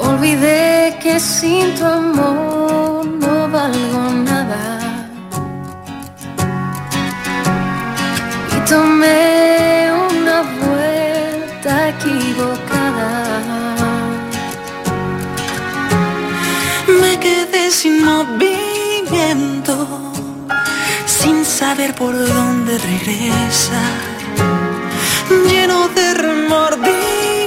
Olvidé 0.10 0.98
que 1.04 1.20
sin 1.20 1.66
tu 1.76 1.86
amor 1.86 3.06
no 3.24 3.36
valgo 3.56 4.04
nada. 4.32 4.64
Y 8.56 8.58
tomé 8.72 9.92
una 10.10 10.38
vuelta 10.62 11.72
equivocada. 11.94 13.12
Me 17.02 17.12
quedé 17.26 17.64
sin 17.80 17.96
movimiento 18.12 19.63
saber 21.54 21.94
por 21.94 22.18
dónde 22.18 22.80
regresa, 22.80 23.82
lleno 25.48 25.88
de 25.90 26.14
remordimiento. 26.16 27.43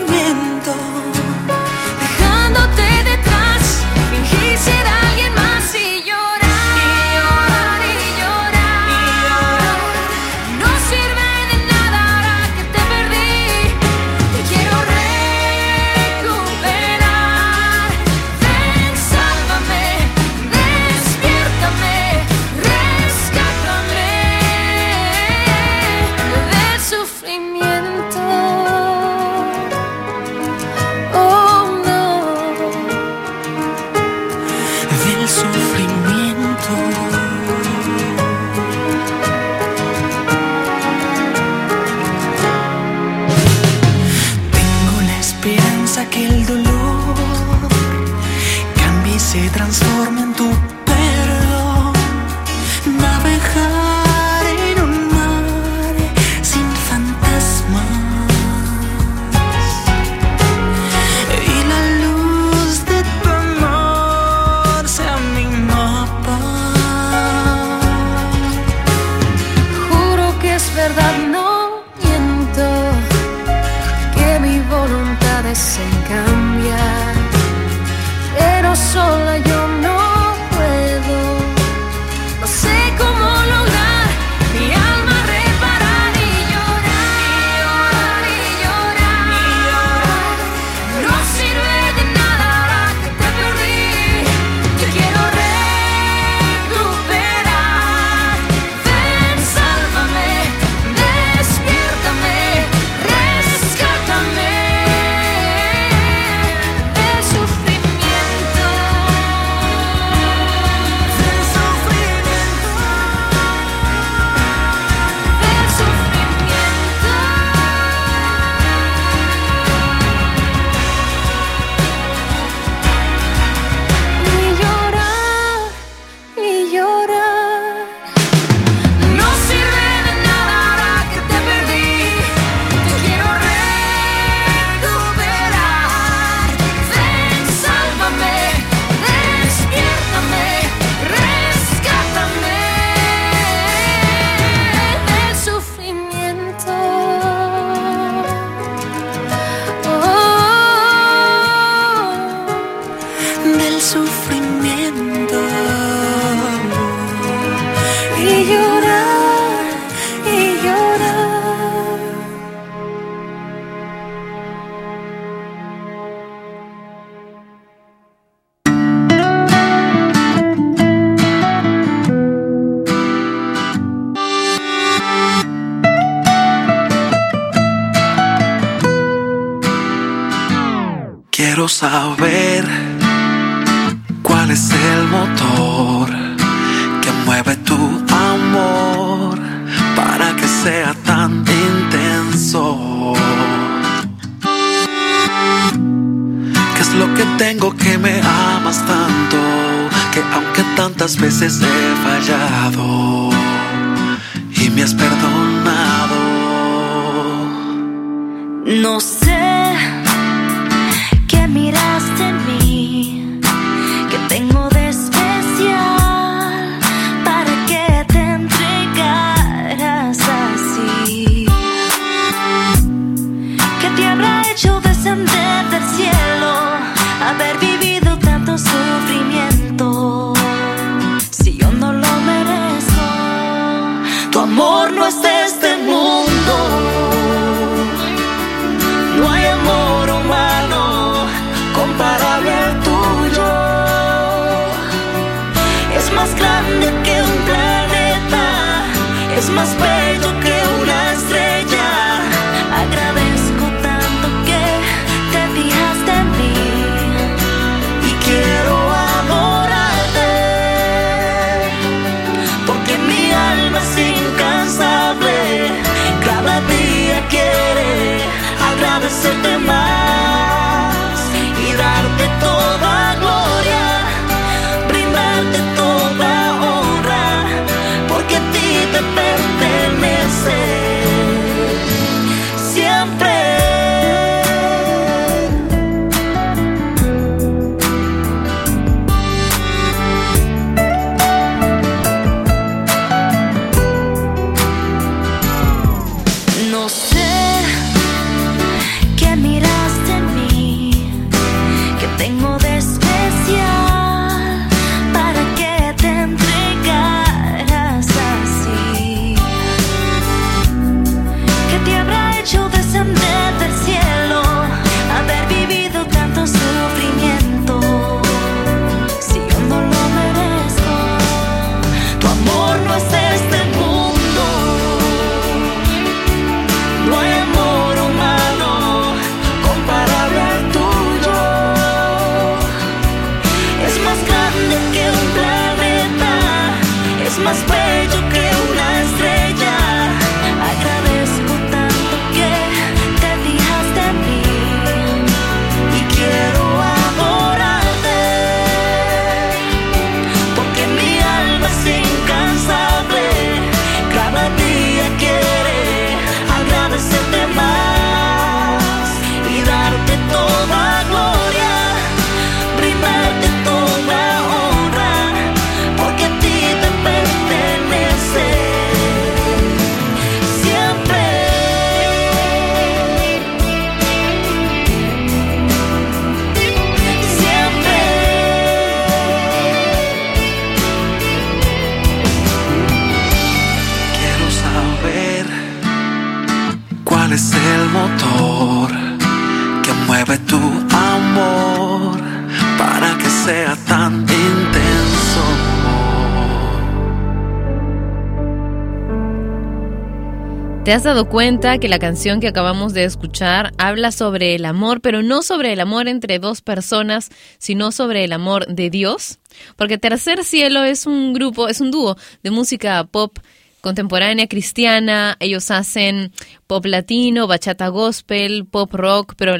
¿Te 400.86 400.92
has 400.92 401.02
dado 401.02 401.28
cuenta 401.28 401.78
que 401.78 401.88
la 401.88 401.98
canción 401.98 402.38
que 402.38 402.46
acabamos 402.46 402.94
de 402.94 403.02
escuchar 403.02 403.72
habla 403.76 404.12
sobre 404.12 404.54
el 404.54 404.64
amor, 404.64 405.00
pero 405.00 405.20
no 405.20 405.42
sobre 405.42 405.72
el 405.72 405.80
amor 405.80 406.06
entre 406.06 406.38
dos 406.38 406.62
personas, 406.62 407.30
sino 407.58 407.90
sobre 407.90 408.22
el 408.22 408.32
amor 408.32 408.68
de 408.68 408.88
Dios? 408.88 409.40
Porque 409.74 409.98
Tercer 409.98 410.44
Cielo 410.44 410.84
es 410.84 411.06
un 411.06 411.32
grupo, 411.32 411.66
es 411.66 411.80
un 411.80 411.90
dúo 411.90 412.16
de 412.44 412.52
música 412.52 413.02
pop 413.02 413.36
contemporánea 413.80 414.46
cristiana, 414.46 415.36
ellos 415.40 415.72
hacen 415.72 416.30
pop 416.68 416.86
latino, 416.86 417.48
bachata 417.48 417.88
gospel, 417.88 418.64
pop 418.64 418.94
rock, 418.94 419.34
pero 419.36 419.56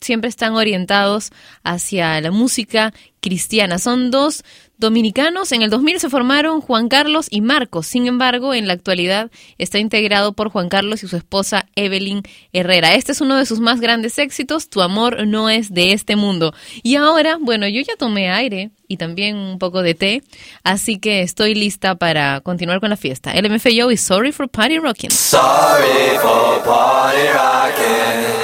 siempre 0.00 0.30
están 0.30 0.54
orientados 0.54 1.30
hacia 1.62 2.18
la 2.22 2.30
música 2.30 2.94
cristiana. 3.20 3.78
Son 3.78 4.10
dos 4.10 4.44
dominicanos. 4.80 5.52
En 5.52 5.62
el 5.62 5.70
2000 5.70 6.00
se 6.00 6.10
formaron 6.10 6.60
Juan 6.60 6.88
Carlos 6.88 7.26
y 7.30 7.40
Marcos. 7.40 7.86
Sin 7.86 8.06
embargo, 8.06 8.54
en 8.54 8.66
la 8.66 8.72
actualidad 8.72 9.30
está 9.58 9.78
integrado 9.78 10.32
por 10.32 10.50
Juan 10.50 10.68
Carlos 10.68 11.02
y 11.04 11.08
su 11.08 11.16
esposa 11.16 11.66
Evelyn 11.76 12.22
Herrera. 12.52 12.94
Este 12.94 13.12
es 13.12 13.20
uno 13.20 13.36
de 13.36 13.46
sus 13.46 13.60
más 13.60 13.80
grandes 13.80 14.18
éxitos. 14.18 14.68
Tu 14.68 14.82
amor 14.82 15.26
no 15.26 15.48
es 15.48 15.72
de 15.72 15.92
este 15.92 16.16
mundo. 16.16 16.52
Y 16.82 16.96
ahora, 16.96 17.38
bueno, 17.40 17.68
yo 17.68 17.80
ya 17.82 17.94
tomé 17.96 18.30
aire 18.30 18.70
y 18.88 18.96
también 18.96 19.36
un 19.36 19.58
poco 19.60 19.82
de 19.82 19.94
té, 19.94 20.22
así 20.64 20.98
que 20.98 21.20
estoy 21.22 21.54
lista 21.54 21.94
para 21.94 22.40
continuar 22.40 22.80
con 22.80 22.90
la 22.90 22.96
fiesta. 22.96 23.32
LMFAO 23.34 23.92
y 23.92 23.96
Sorry 23.96 24.32
for 24.32 24.48
Party 24.48 24.78
Rocking. 24.78 25.12
Sorry 25.12 26.18
for 26.20 26.60
party 26.64 27.28
rocking. 27.32 28.39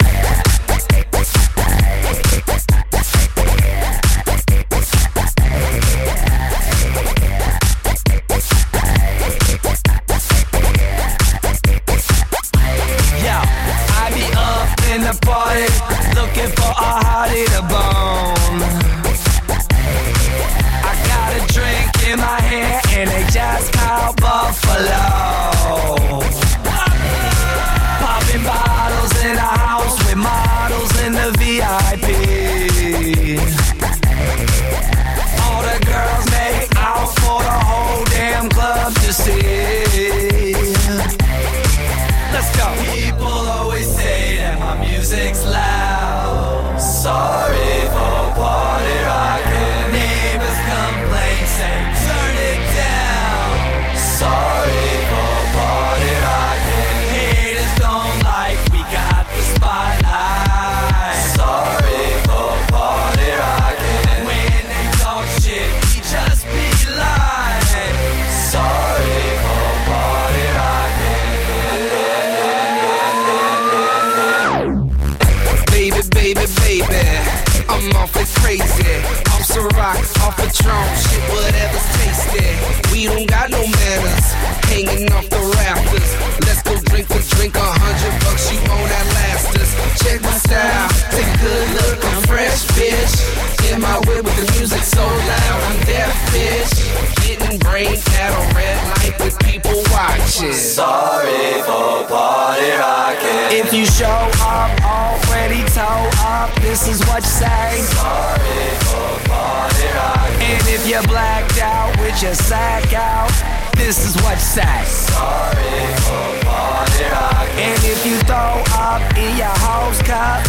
Patron, 80.37 80.87
shit, 81.01 81.23
whatever's 81.33 81.89
tasty. 81.97 82.47
We 82.93 83.07
don't 83.07 83.27
got 83.27 83.51
no 83.51 83.61
manners, 83.61 84.27
hanging 84.69 85.11
off 85.13 85.29
the 85.29 85.41
rafters. 85.57 86.11
Let's 86.47 86.63
go 86.63 86.77
drink 86.91 87.09
for 87.09 87.23
drink, 87.37 87.57
a 87.57 87.61
hundred 87.61 88.15
bucks, 88.25 88.53
you 88.53 88.59
won't 88.69 88.93
outlast 88.93 89.57
us. 89.57 89.71
Check 90.03 90.23
my 90.23 90.37
style, 90.37 90.89
take 91.11 91.27
a 91.27 91.39
good 91.41 91.69
look, 91.77 92.05
I'm 92.05 92.23
fresh, 92.29 92.65
bitch. 92.77 93.73
In 93.73 93.81
my 93.81 93.99
way 94.07 94.21
with 94.21 94.37
the 94.37 94.47
music 94.59 94.83
so 94.83 95.03
loud, 95.03 95.61
I'm 95.69 95.79
deaf, 95.85 96.13
bitch. 96.33 97.16
Getting 97.27 97.59
brain 97.59 97.89
at 97.91 98.31
a 98.31 98.55
red 98.55 98.79
light 98.87 99.19
with 99.19 99.37
people 99.41 99.83
watch. 99.91 100.39
shit. 100.39 100.55
Sorry 100.55 101.61
for 101.67 102.07
party 102.07 102.71
rocking. 102.79 103.59
If 103.59 103.75
you 103.75 103.85
show 103.85 104.31
up 104.39 104.71
already 104.87 105.65
toe 105.75 106.09
up, 106.23 106.55
this 106.63 106.87
is 106.87 107.01
what 107.09 107.25
you 107.25 107.29
say. 107.29 107.83
Sorry 107.83 108.69
for 108.87 109.29
party 109.29 109.89
rocking. 109.99 110.55
And 110.55 110.69
if 110.69 110.87
you're 110.89 111.03
blacked 111.03 111.59
out 111.59 111.99
with 111.99 112.23
your 112.23 112.35
sack 112.35 112.93
out, 112.95 113.33
this 113.75 114.07
is 114.07 114.15
what 114.23 114.39
you 114.39 114.63
say. 114.63 114.85
Sorry 114.87 115.83
for 116.07 116.47
party 116.47 117.05
rocking. 117.11 117.59
And 117.59 117.85
if 117.85 118.07
you 118.07 118.19
throw 118.21 118.63
up 118.79 119.03
in 119.19 119.37
your 119.37 119.57
hose 119.67 120.01
cup, 120.03 120.47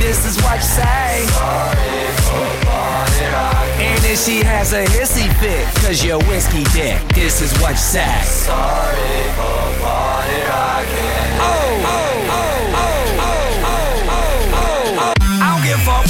this 0.00 0.24
is 0.26 0.36
what 0.42 0.56
you 0.56 0.62
say. 0.62 1.26
Sorry 1.28 2.06
for. 2.26 2.60
And 3.80 4.04
if 4.04 4.18
she 4.18 4.44
has 4.44 4.72
a 4.72 4.84
hissy 4.84 5.28
fit, 5.40 5.64
cause 5.82 6.04
you're 6.04 6.18
whiskey 6.24 6.64
dick, 6.72 7.00
this 7.14 7.40
is 7.40 7.52
what 7.60 7.70
you 7.70 7.76
say. 7.76 8.22
Sorry 8.24 9.22
for 9.36 9.80
party 9.80 10.40
oh, 10.46 11.40
oh, 11.40 11.84
oh, 11.86 11.99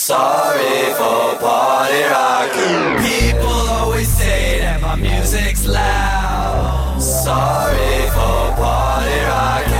Sorry 0.00 0.94
for 0.94 1.36
party 1.38 2.02
rocking. 2.04 3.04
People 3.04 3.52
always 3.68 4.08
say 4.08 4.60
that 4.60 4.80
my 4.80 4.94
music's 4.96 5.66
loud. 5.66 6.98
Sorry 6.98 8.08
for 8.08 8.56
party 8.56 9.20
rocking. 9.28 9.79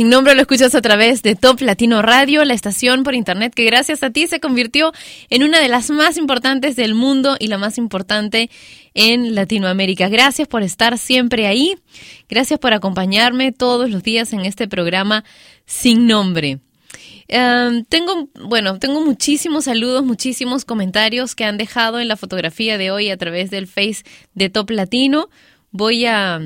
Sin 0.00 0.08
nombre 0.08 0.34
lo 0.34 0.40
escuchas 0.40 0.74
a 0.74 0.80
través 0.80 1.22
de 1.22 1.34
Top 1.34 1.60
Latino 1.60 2.00
Radio, 2.00 2.42
la 2.46 2.54
estación 2.54 3.02
por 3.02 3.14
internet 3.14 3.52
que 3.54 3.66
gracias 3.66 4.02
a 4.02 4.08
ti 4.08 4.26
se 4.28 4.40
convirtió 4.40 4.94
en 5.28 5.42
una 5.42 5.60
de 5.60 5.68
las 5.68 5.90
más 5.90 6.16
importantes 6.16 6.74
del 6.74 6.94
mundo 6.94 7.36
y 7.38 7.48
la 7.48 7.58
más 7.58 7.76
importante 7.76 8.48
en 8.94 9.34
Latinoamérica. 9.34 10.08
Gracias 10.08 10.48
por 10.48 10.62
estar 10.62 10.96
siempre 10.96 11.46
ahí. 11.46 11.76
Gracias 12.30 12.58
por 12.58 12.72
acompañarme 12.72 13.52
todos 13.52 13.90
los 13.90 14.02
días 14.02 14.32
en 14.32 14.46
este 14.46 14.68
programa 14.68 15.22
Sin 15.66 16.06
Nombre. 16.06 16.60
Um, 17.28 17.84
tengo, 17.84 18.30
bueno, 18.48 18.78
tengo 18.78 19.04
muchísimos 19.04 19.64
saludos, 19.66 20.02
muchísimos 20.02 20.64
comentarios 20.64 21.34
que 21.34 21.44
han 21.44 21.58
dejado 21.58 22.00
en 22.00 22.08
la 22.08 22.16
fotografía 22.16 22.78
de 22.78 22.90
hoy 22.90 23.10
a 23.10 23.18
través 23.18 23.50
del 23.50 23.66
Face 23.66 24.02
de 24.32 24.48
Top 24.48 24.70
Latino. 24.70 25.28
Voy 25.72 26.06
a, 26.06 26.40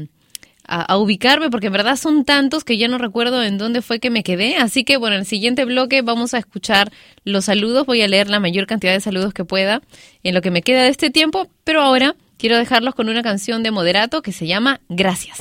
a, 0.66 0.96
ubicarme 0.96 1.50
porque 1.50 1.66
en 1.68 1.72
verdad 1.72 1.96
son 1.96 2.24
tantos 2.24 2.64
que 2.64 2.78
ya 2.78 2.88
no 2.88 2.98
recuerdo 2.98 3.42
en 3.42 3.58
dónde 3.58 3.82
fue 3.82 4.00
que 4.00 4.10
me 4.10 4.22
quedé. 4.22 4.56
Así 4.56 4.84
que 4.84 4.96
bueno, 4.96 5.16
en 5.16 5.20
el 5.20 5.26
siguiente 5.26 5.64
bloque 5.64 6.02
vamos 6.02 6.34
a 6.34 6.38
escuchar 6.38 6.90
los 7.24 7.46
saludos. 7.46 7.86
Voy 7.86 8.02
a 8.02 8.08
leer 8.08 8.28
la 8.28 8.40
mayor 8.40 8.66
cantidad 8.66 8.92
de 8.92 9.00
saludos 9.00 9.34
que 9.34 9.44
pueda 9.44 9.82
en 10.22 10.34
lo 10.34 10.40
que 10.40 10.50
me 10.50 10.62
queda 10.62 10.82
de 10.82 10.88
este 10.88 11.10
tiempo. 11.10 11.48
Pero 11.64 11.82
ahora 11.82 12.16
quiero 12.38 12.58
dejarlos 12.58 12.94
con 12.94 13.08
una 13.08 13.22
canción 13.22 13.62
de 13.62 13.70
Moderato 13.70 14.22
que 14.22 14.32
se 14.32 14.46
llama 14.46 14.80
Gracias. 14.88 15.40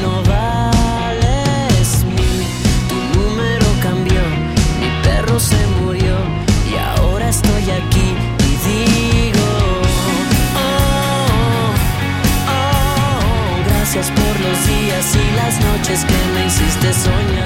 y 15.15 15.35
las 15.35 15.59
noches 15.59 16.05
que 16.05 16.13
me 16.33 16.45
hiciste 16.45 16.93
soñar. 16.93 17.40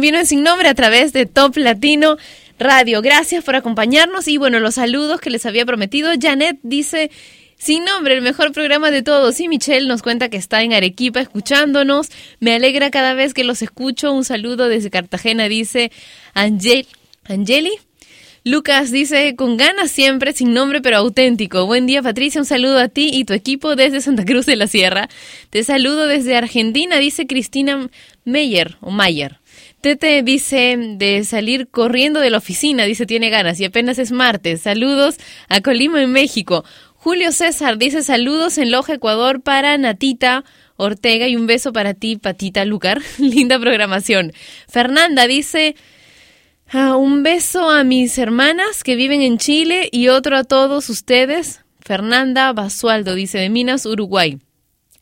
Es 0.00 0.28
sin 0.28 0.44
nombre 0.44 0.68
a 0.68 0.74
través 0.74 1.12
de 1.12 1.26
Top 1.26 1.56
Latino 1.56 2.18
Radio. 2.56 3.02
Gracias 3.02 3.42
por 3.42 3.56
acompañarnos 3.56 4.28
y 4.28 4.36
bueno, 4.36 4.60
los 4.60 4.76
saludos 4.76 5.20
que 5.20 5.28
les 5.28 5.44
había 5.44 5.66
prometido. 5.66 6.10
Janet 6.20 6.56
dice, 6.62 7.10
sin 7.56 7.84
nombre, 7.84 8.14
el 8.14 8.22
mejor 8.22 8.52
programa 8.52 8.92
de 8.92 9.02
todos. 9.02 9.40
Y 9.40 9.48
Michelle 9.48 9.88
nos 9.88 10.02
cuenta 10.02 10.28
que 10.28 10.36
está 10.36 10.62
en 10.62 10.72
Arequipa 10.72 11.20
escuchándonos. 11.20 12.10
Me 12.38 12.54
alegra 12.54 12.92
cada 12.92 13.14
vez 13.14 13.34
que 13.34 13.42
los 13.42 13.60
escucho. 13.60 14.12
Un 14.12 14.24
saludo 14.24 14.68
desde 14.68 14.88
Cartagena, 14.88 15.48
dice 15.48 15.90
Angel 16.32 16.86
Angeli. 17.24 17.72
Lucas 18.44 18.92
dice, 18.92 19.34
con 19.34 19.56
ganas 19.56 19.90
siempre, 19.90 20.32
sin 20.32 20.54
nombre 20.54 20.80
pero 20.80 20.98
auténtico. 20.98 21.66
Buen 21.66 21.86
día 21.86 22.02
Patricia, 22.02 22.40
un 22.40 22.46
saludo 22.46 22.78
a 22.78 22.88
ti 22.88 23.10
y 23.12 23.24
tu 23.24 23.32
equipo 23.34 23.74
desde 23.74 24.00
Santa 24.00 24.24
Cruz 24.24 24.46
de 24.46 24.54
la 24.54 24.68
Sierra. 24.68 25.08
Te 25.50 25.64
saludo 25.64 26.06
desde 26.06 26.36
Argentina, 26.36 26.98
dice 26.98 27.26
Cristina 27.26 27.90
Meyer 28.24 28.76
o 28.80 28.92
Mayer. 28.92 29.40
Tete 29.80 30.22
dice 30.22 30.76
de 30.76 31.22
salir 31.24 31.68
corriendo 31.68 32.20
de 32.20 32.30
la 32.30 32.38
oficina, 32.38 32.84
dice 32.84 33.06
tiene 33.06 33.30
ganas 33.30 33.60
y 33.60 33.64
apenas 33.64 33.98
es 33.98 34.10
martes. 34.10 34.62
Saludos 34.62 35.18
a 35.48 35.60
Colima 35.60 36.02
en 36.02 36.10
México. 36.10 36.64
Julio 36.94 37.30
César 37.30 37.78
dice 37.78 38.02
saludos 38.02 38.58
en 38.58 38.72
Loja, 38.72 38.94
Ecuador 38.94 39.40
para 39.40 39.78
Natita 39.78 40.44
Ortega 40.76 41.28
y 41.28 41.36
un 41.36 41.46
beso 41.46 41.72
para 41.72 41.94
ti, 41.94 42.16
Patita 42.16 42.64
Lucar. 42.64 43.00
Linda 43.18 43.58
programación. 43.58 44.32
Fernanda 44.68 45.26
dice 45.26 45.76
Ah, 46.70 46.96
un 46.96 47.22
beso 47.22 47.70
a 47.70 47.82
mis 47.82 48.18
hermanas 48.18 48.84
que 48.84 48.94
viven 48.94 49.22
en 49.22 49.38
Chile 49.38 49.88
y 49.90 50.08
otro 50.08 50.36
a 50.36 50.44
todos 50.44 50.90
ustedes. 50.90 51.64
Fernanda 51.80 52.52
Basualdo 52.52 53.14
dice 53.14 53.38
de 53.38 53.48
Minas, 53.48 53.86
Uruguay. 53.86 54.38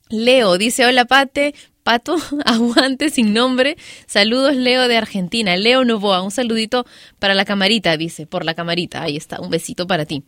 Leo 0.08 0.58
dice 0.58 0.86
hola 0.86 1.06
Pate, 1.06 1.56
Pato, 1.86 2.16
aguante 2.44 3.10
sin 3.10 3.32
nombre. 3.32 3.76
Saludos 4.06 4.56
Leo 4.56 4.88
de 4.88 4.96
Argentina. 4.96 5.56
Leo 5.56 5.84
Novoa, 5.84 6.20
un 6.20 6.32
saludito 6.32 6.84
para 7.20 7.32
la 7.32 7.44
camarita, 7.44 7.96
dice, 7.96 8.26
por 8.26 8.44
la 8.44 8.54
camarita. 8.54 9.02
Ahí 9.02 9.16
está, 9.16 9.40
un 9.40 9.50
besito 9.50 9.86
para 9.86 10.04
ti. 10.04 10.24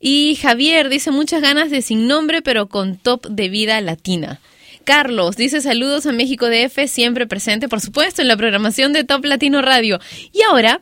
Y 0.00 0.36
Javier 0.42 0.88
dice 0.88 1.12
muchas 1.12 1.42
ganas 1.42 1.70
de 1.70 1.80
sin 1.80 2.08
nombre, 2.08 2.42
pero 2.42 2.66
con 2.66 2.96
top 2.96 3.24
de 3.28 3.48
vida 3.48 3.80
latina. 3.80 4.40
Carlos 4.82 5.36
dice 5.36 5.60
saludos 5.60 6.06
a 6.06 6.12
México 6.12 6.48
DF, 6.48 6.88
siempre 6.88 7.28
presente, 7.28 7.68
por 7.68 7.80
supuesto, 7.80 8.20
en 8.20 8.26
la 8.26 8.36
programación 8.36 8.92
de 8.92 9.04
Top 9.04 9.24
Latino 9.26 9.62
Radio. 9.62 10.00
Y 10.32 10.42
ahora 10.42 10.80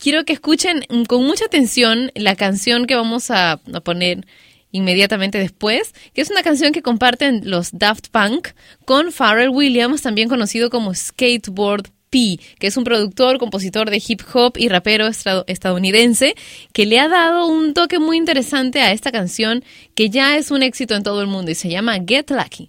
quiero 0.00 0.24
que 0.24 0.32
escuchen 0.32 0.84
con 1.06 1.24
mucha 1.24 1.44
atención 1.44 2.10
la 2.16 2.34
canción 2.34 2.88
que 2.88 2.96
vamos 2.96 3.30
a 3.30 3.60
poner 3.84 4.26
inmediatamente 4.72 5.38
después, 5.38 5.94
que 6.14 6.20
es 6.20 6.30
una 6.30 6.42
canción 6.42 6.72
que 6.72 6.82
comparten 6.82 7.42
los 7.44 7.70
Daft 7.72 8.08
Punk 8.08 8.48
con 8.84 9.12
Pharrell 9.12 9.50
Williams, 9.50 10.02
también 10.02 10.28
conocido 10.28 10.70
como 10.70 10.94
Skateboard 10.94 11.88
P, 12.10 12.38
que 12.58 12.66
es 12.66 12.76
un 12.76 12.84
productor, 12.84 13.38
compositor 13.38 13.88
de 13.88 14.02
hip 14.06 14.20
hop 14.34 14.54
y 14.56 14.68
rapero 14.68 15.06
estadounidense, 15.46 16.34
que 16.72 16.86
le 16.86 16.98
ha 16.98 17.08
dado 17.08 17.46
un 17.46 17.72
toque 17.72 17.98
muy 17.98 18.16
interesante 18.16 18.80
a 18.80 18.92
esta 18.92 19.12
canción 19.12 19.64
que 19.94 20.10
ya 20.10 20.36
es 20.36 20.50
un 20.50 20.62
éxito 20.62 20.94
en 20.94 21.02
todo 21.02 21.22
el 21.22 21.28
mundo 21.28 21.52
y 21.52 21.54
se 21.54 21.68
llama 21.68 21.96
Get 22.06 22.30
Lucky. 22.30 22.68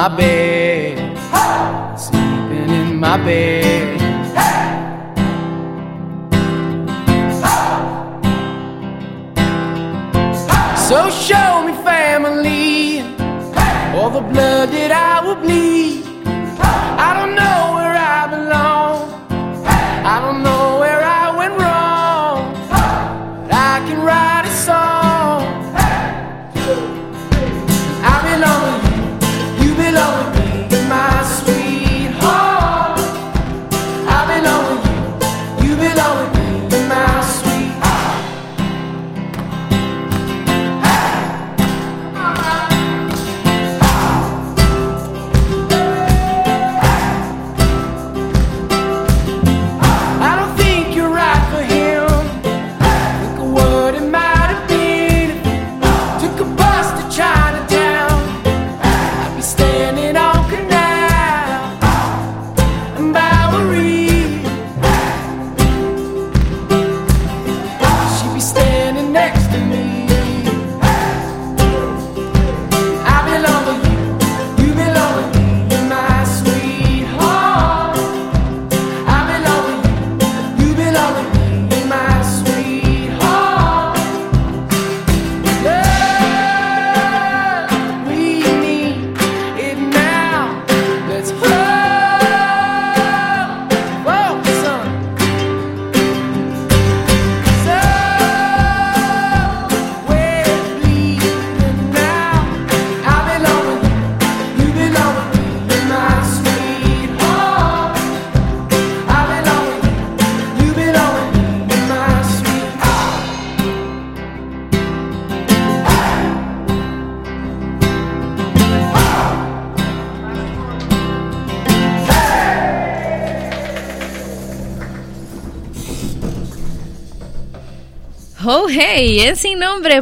my 0.00 0.08
bed, 0.16 1.98
sleeping 1.98 2.70
in 2.70 2.96
my 2.98 3.18
bed. 3.18 3.99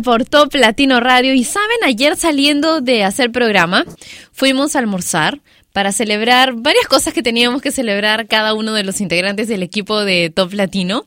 por 0.03 0.25
Top 0.27 0.55
Latino 0.55 1.01
Radio. 1.01 1.33
Y 1.33 1.45
saben, 1.45 1.79
ayer 1.83 2.17
saliendo 2.17 2.81
de 2.83 3.05
hacer 3.05 3.33
programa, 3.33 3.87
fuimos 4.33 4.77
a 4.77 4.81
almorzar 4.81 5.41
para 5.73 5.93
celebrar 5.93 6.53
varias 6.55 6.87
cosas 6.87 7.15
que 7.15 7.23
teníamos 7.23 7.63
que 7.63 7.73
celebrar 7.73 8.27
cada 8.27 8.53
uno 8.53 8.75
de 8.75 8.85
los 8.85 9.01
integrantes 9.01 9.49
del 9.49 9.63
equipo 9.63 10.05
de 10.05 10.31
Top 10.31 10.53
Latino. 10.53 11.07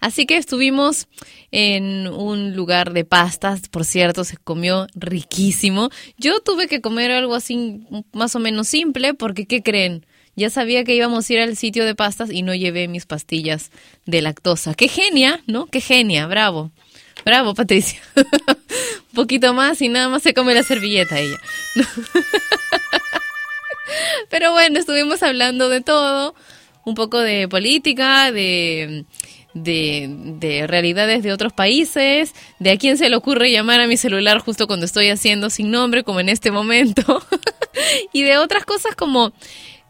Así 0.00 0.24
que 0.24 0.38
estuvimos 0.38 1.08
en 1.50 2.08
un 2.08 2.56
lugar 2.56 2.94
de 2.94 3.04
pastas, 3.04 3.68
por 3.68 3.84
cierto, 3.84 4.24
se 4.24 4.38
comió 4.38 4.86
riquísimo. 4.94 5.90
Yo 6.16 6.40
tuve 6.40 6.68
que 6.68 6.80
comer 6.80 7.10
algo 7.10 7.34
así 7.34 7.86
más 8.12 8.34
o 8.34 8.38
menos 8.38 8.66
simple 8.66 9.12
porque, 9.12 9.44
¿qué 9.44 9.62
creen? 9.62 10.06
Ya 10.34 10.48
sabía 10.48 10.84
que 10.84 10.94
íbamos 10.94 11.28
a 11.28 11.32
ir 11.34 11.40
al 11.40 11.56
sitio 11.58 11.84
de 11.84 11.94
pastas 11.94 12.30
y 12.30 12.42
no 12.42 12.54
llevé 12.54 12.88
mis 12.88 13.04
pastillas 13.04 13.70
de 14.06 14.22
lactosa. 14.22 14.72
¡Qué 14.72 14.88
genia! 14.88 15.42
¿No? 15.46 15.66
¡Qué 15.66 15.82
genia! 15.82 16.26
¡Bravo! 16.26 16.72
Bravo, 17.24 17.54
Patricia. 17.54 18.00
Un 18.16 19.14
poquito 19.14 19.54
más 19.54 19.80
y 19.82 19.88
nada 19.88 20.08
más 20.08 20.22
se 20.22 20.34
come 20.34 20.54
la 20.54 20.62
servilleta 20.62 21.18
ella. 21.18 21.38
Pero 24.30 24.52
bueno, 24.52 24.78
estuvimos 24.78 25.22
hablando 25.22 25.68
de 25.68 25.82
todo, 25.82 26.34
un 26.84 26.94
poco 26.94 27.20
de 27.20 27.46
política, 27.48 28.32
de, 28.32 29.04
de, 29.54 30.64
realidades 30.66 31.22
de 31.22 31.32
otros 31.32 31.52
países, 31.52 32.34
de 32.58 32.70
a 32.70 32.78
quién 32.78 32.96
se 32.96 33.08
le 33.10 33.16
ocurre 33.16 33.50
llamar 33.50 33.80
a 33.80 33.86
mi 33.86 33.96
celular 33.96 34.38
justo 34.38 34.66
cuando 34.66 34.86
estoy 34.86 35.08
haciendo 35.08 35.50
sin 35.50 35.70
nombre, 35.70 36.04
como 36.04 36.20
en 36.20 36.28
este 36.28 36.50
momento, 36.50 37.22
y 38.12 38.22
de 38.22 38.38
otras 38.38 38.64
cosas 38.64 38.94
como, 38.94 39.32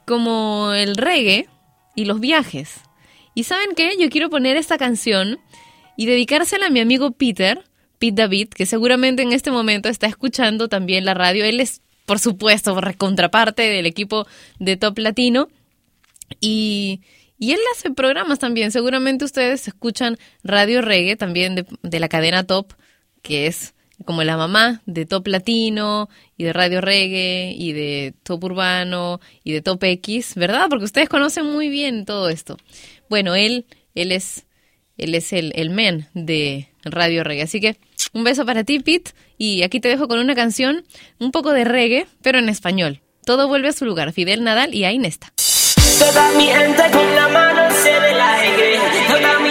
como 0.07 0.73
el 0.75 0.97
reggae 0.97 1.49
y 1.95 2.05
los 2.05 2.21
viajes. 2.21 2.81
Y 3.35 3.45
saben 3.45 3.75
qué, 3.77 3.97
yo 3.99 4.11
quiero 4.11 4.29
poner 4.29 4.57
esta 4.57 4.77
canción 4.79 5.39
y 5.97 6.07
dedicársela 6.07 6.67
a 6.67 6.71
mi 6.71 6.81
amigo 6.81 7.13
Peter, 7.13 7.63
Pete 7.99 8.23
David, 8.23 8.49
que 8.49 8.67
seguramente 8.67 9.23
en 9.23 9.33
este 9.33 9.51
momento 9.51 9.89
está 9.89 10.07
escuchando 10.07 10.69
también 10.69 11.05
la 11.05 11.15
radio. 11.15 11.45
Él 11.45 11.61
es, 11.61 11.83
por 12.07 12.19
supuesto, 12.19 12.77
contraparte 12.99 13.63
del 13.63 13.87
equipo 13.87 14.27
de 14.59 14.77
Top 14.77 14.99
Latino. 14.99 15.49
Y, 16.41 17.01
y 17.39 17.53
él 17.53 17.61
hace 17.75 17.91
programas 17.91 18.39
también. 18.39 18.73
Seguramente 18.73 19.25
ustedes 19.25 19.69
escuchan 19.69 20.19
Radio 20.43 20.83
Reggae, 20.83 21.17
también 21.17 21.55
de, 21.55 21.67
de 21.83 22.01
la 22.01 22.09
cadena 22.09 22.45
Top, 22.45 22.73
que 23.23 23.47
es 23.47 23.75
como 24.05 24.25
la 24.25 24.37
mamá 24.37 24.83
de 24.87 25.07
Top 25.07 25.27
Latino 25.29 26.09
y 26.37 26.45
de 26.45 26.53
Radio 26.53 26.81
Reggae 26.81 27.55
y 27.57 27.73
de 27.73 28.15
Top 28.23 28.43
Urbano 28.45 29.21
y 29.45 29.53
de 29.53 29.63
Top 29.63 29.83
X, 29.83 30.35
¿verdad? 30.35 30.67
Porque 30.69 30.85
ustedes 30.85 31.09
conocen 31.09 31.47
muy 31.47 31.69
bien 31.69 32.05
todo 32.05 32.29
esto. 32.29 32.57
Bueno, 33.09 33.35
él, 33.35 33.67
él 33.95 34.13
es, 34.13 34.47
él 34.99 35.15
es 35.15 35.33
el, 35.33 35.53
el 35.55 35.71
men 35.71 36.09
de 36.15 36.69
Radio 36.85 37.25
Reggae. 37.25 37.43
Así 37.43 37.61
que 37.61 37.77
un 38.13 38.25
beso 38.25 38.45
para 38.45 38.65
ti, 38.65 38.81
Pete. 38.81 39.13
Y 39.39 39.63
aquí 39.63 39.81
te 39.81 39.89
dejo 39.89 40.09
con 40.09 40.19
una 40.19 40.35
canción, 40.35 40.85
un 41.19 41.33
poco 41.33 41.53
de 41.53 41.65
reggae, 41.65 42.07
pero 42.23 42.39
en 42.39 42.49
español. 42.49 43.01
Todo 43.25 43.49
vuelve 43.49 43.69
a 43.69 43.73
su 43.73 43.85
lugar. 43.85 44.13
Fidel 44.13 44.45
Nadal 44.45 44.75
y 44.75 44.85
Ainesta. 44.85 45.33
Toda 49.09 49.42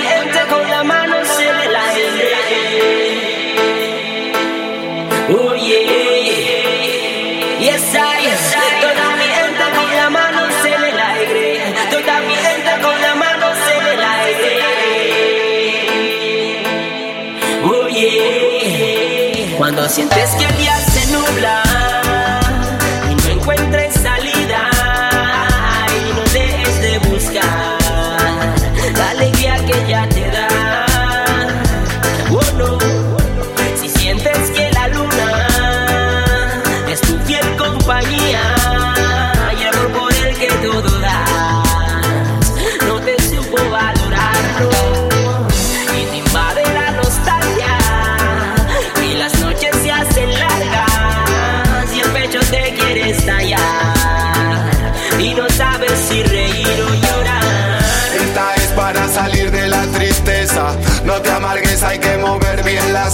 sientes 19.91 20.29
que 20.35 20.45
el 20.45 20.57
día 20.57 20.80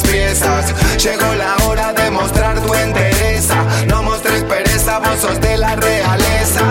las. 0.04 0.74
Llegó 1.04 1.34
la 1.36 1.56
hora 1.66 1.94
de 1.94 2.12
mostrar 2.12 2.60
tu 2.62 2.74
entereza. 2.74 3.64
No 3.88 4.04
mostres 4.04 4.44
pereza, 4.44 5.00
vos 5.00 5.20
sos 5.20 5.40
de 5.42 5.58
la 5.58 5.76
realeza. 5.76 6.64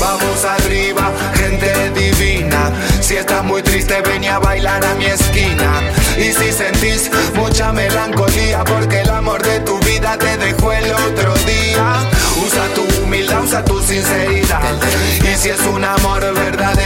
Vamos 0.00 0.44
arriba, 0.44 1.10
gente 1.34 1.90
divina. 1.90 2.72
Si 3.00 3.16
estás 3.16 3.44
muy 3.44 3.62
triste, 3.62 4.00
ven 4.02 4.24
a 4.24 4.38
bailar 4.38 4.84
a 4.84 4.94
mi 4.94 5.06
esquina. 5.06 5.80
Y 6.16 6.32
si 6.32 6.52
sentís 6.52 7.10
mucha 7.34 7.72
melancolía, 7.72 8.64
porque 8.64 9.00
el 9.00 9.10
amor 9.10 9.42
de 9.42 9.60
tu 9.60 9.78
vida 9.80 10.16
te 10.18 10.36
dejó 10.38 10.72
el 10.72 10.92
otro 10.92 11.34
día. 11.46 12.08
Usa 12.44 12.64
tu 12.74 13.02
humildad, 13.02 13.44
usa 13.44 13.64
tu 13.64 13.80
sinceridad. 13.80 14.74
Y 15.20 15.36
si 15.36 15.50
es 15.50 15.60
un 15.60 15.84
amor 15.84 16.20
verdadero, 16.34 16.81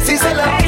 see 0.00 0.16
c'est 0.16 0.34
la 0.34 0.61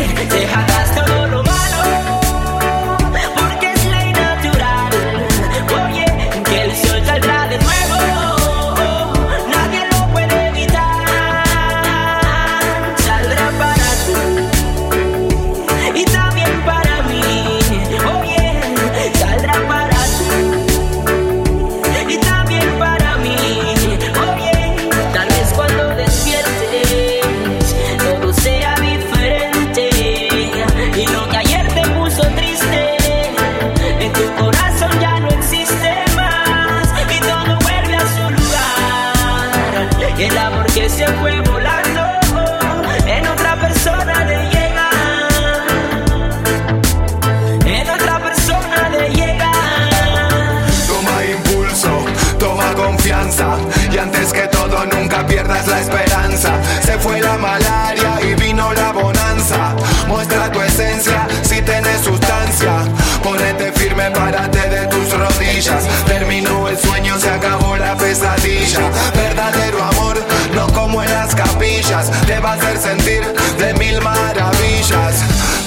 va 72.45 72.51
a 72.51 72.55
hacer 72.55 72.77
sentir 72.77 73.23
de 73.59 73.75
mil 73.75 74.01
maravillas. 74.03 75.15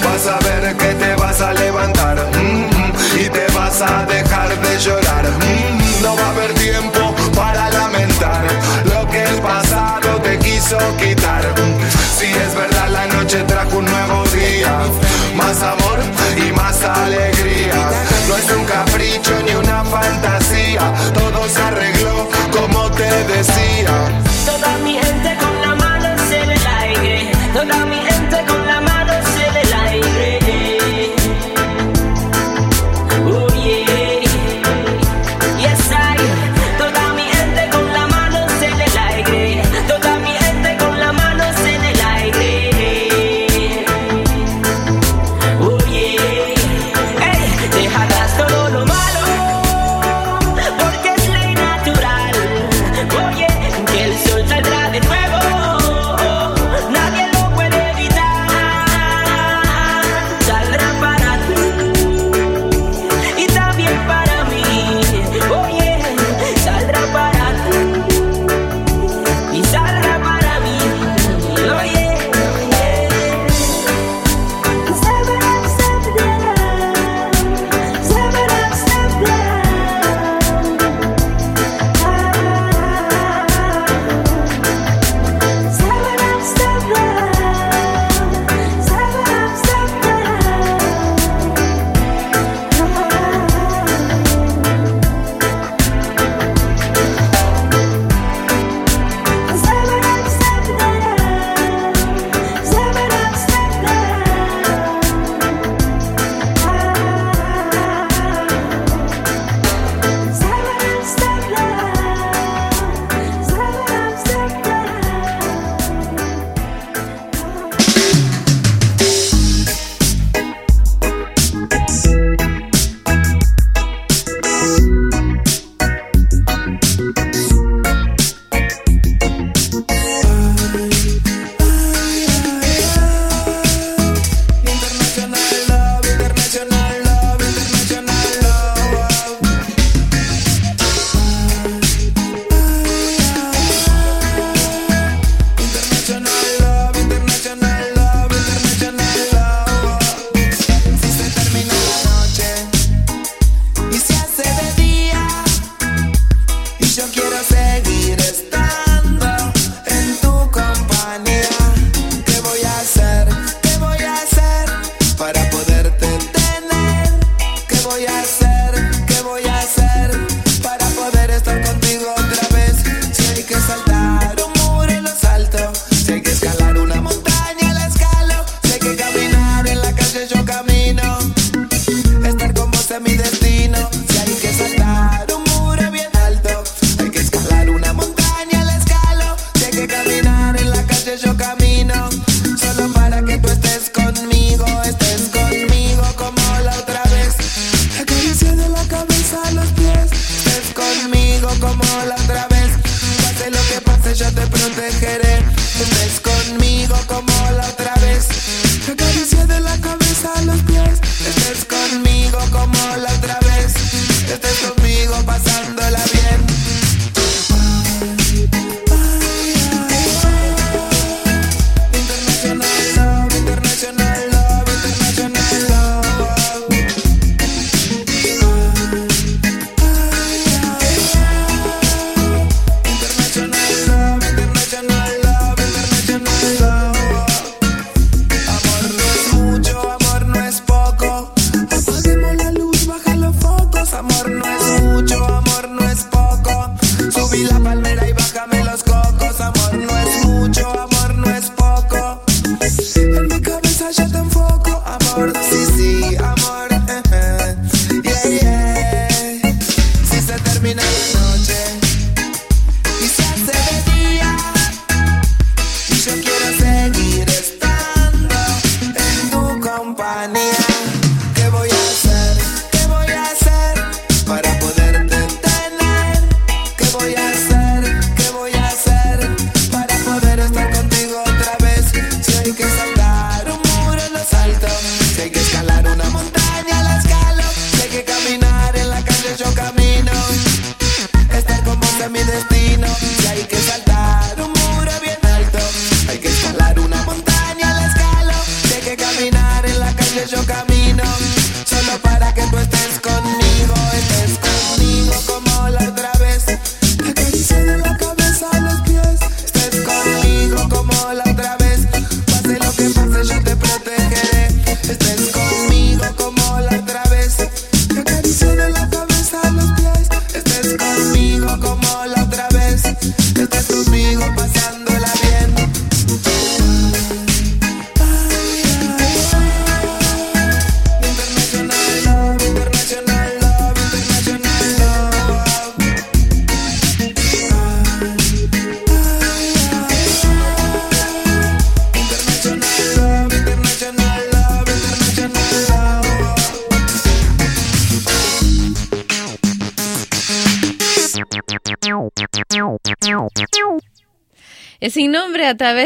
Vas 0.04 0.26
a 0.26 0.38
ver 0.46 0.76
que 0.76 0.94
te 0.94 1.14
vas 1.16 1.40
a 1.40 1.52
levantar. 1.52 2.16
mm, 2.36 3.20
y 3.20 3.28
te 3.28 3.46
vas 3.52 3.82
a 3.82 4.04
dejar 4.06 4.48
de 4.60 4.78
llorar. 4.78 5.24
Mm, 5.26 6.02
No 6.02 6.14
va 6.16 6.26
a 6.26 6.30
haber 6.30 6.54
tiempo 6.54 7.14
para 7.34 7.68
lamentar 7.70 8.44
lo 8.84 9.08
que 9.10 9.24
el 9.24 9.40
pasado 9.40 10.20
te 10.22 10.38
quiso 10.38 10.78
quitar. 10.96 11.42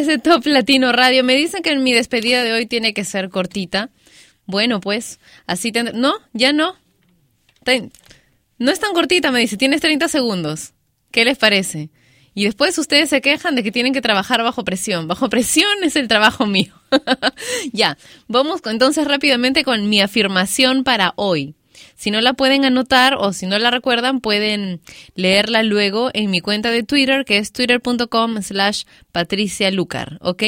Través 0.02 0.06
de 0.06 0.18
Top 0.18 0.46
Latino 0.46 0.92
Radio. 0.92 1.24
Me 1.24 1.34
dicen 1.34 1.62
que 1.62 1.74
mi 1.76 1.92
despedida 1.92 2.42
de 2.42 2.52
hoy 2.52 2.66
tiene 2.66 2.94
que 2.94 3.04
ser 3.04 3.30
cortita. 3.30 3.90
Bueno, 4.46 4.80
pues, 4.80 5.18
así 5.46 5.72
tendré... 5.72 5.94
No, 5.94 6.14
ya 6.32 6.52
no. 6.52 6.76
No 8.58 8.70
es 8.70 8.80
tan 8.80 8.92
cortita, 8.92 9.30
me 9.30 9.40
dice. 9.40 9.56
Tienes 9.56 9.80
30 9.80 10.08
segundos. 10.08 10.72
¿Qué 11.10 11.24
les 11.24 11.38
parece? 11.38 11.90
Y 12.34 12.44
después 12.44 12.76
ustedes 12.78 13.10
se 13.10 13.20
quejan 13.20 13.54
de 13.54 13.62
que 13.62 13.70
tienen 13.70 13.92
que 13.92 14.00
trabajar 14.00 14.42
bajo 14.42 14.64
presión. 14.64 15.06
Bajo 15.06 15.28
presión 15.28 15.70
es 15.82 15.96
el 15.96 16.08
trabajo 16.08 16.46
mío. 16.46 16.72
ya, 17.72 17.98
vamos 18.26 18.60
entonces 18.64 19.06
rápidamente 19.06 19.64
con 19.64 19.88
mi 19.88 20.00
afirmación 20.00 20.84
para 20.84 21.12
hoy. 21.16 21.54
Si 22.02 22.10
no 22.10 22.20
la 22.20 22.32
pueden 22.32 22.64
anotar 22.64 23.14
o 23.14 23.32
si 23.32 23.46
no 23.46 23.60
la 23.60 23.70
recuerdan, 23.70 24.18
pueden 24.18 24.80
leerla 25.14 25.62
luego 25.62 26.10
en 26.14 26.32
mi 26.32 26.40
cuenta 26.40 26.72
de 26.72 26.82
Twitter, 26.82 27.24
que 27.24 27.38
es 27.38 27.52
twitter.com 27.52 28.42
slash 28.42 28.82
patricialucar, 29.12 30.18
¿ok? 30.20 30.42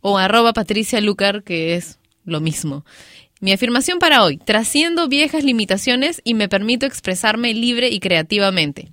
O 0.00 0.16
arroba 0.16 0.52
patricialucar, 0.52 1.42
que 1.42 1.74
es 1.74 1.98
lo 2.24 2.40
mismo. 2.40 2.84
Mi 3.40 3.50
afirmación 3.50 3.98
para 3.98 4.22
hoy, 4.22 4.36
trasciendo 4.36 5.08
viejas 5.08 5.42
limitaciones 5.42 6.20
y 6.22 6.34
me 6.34 6.48
permito 6.48 6.86
expresarme 6.86 7.52
libre 7.52 7.88
y 7.88 7.98
creativamente. 7.98 8.92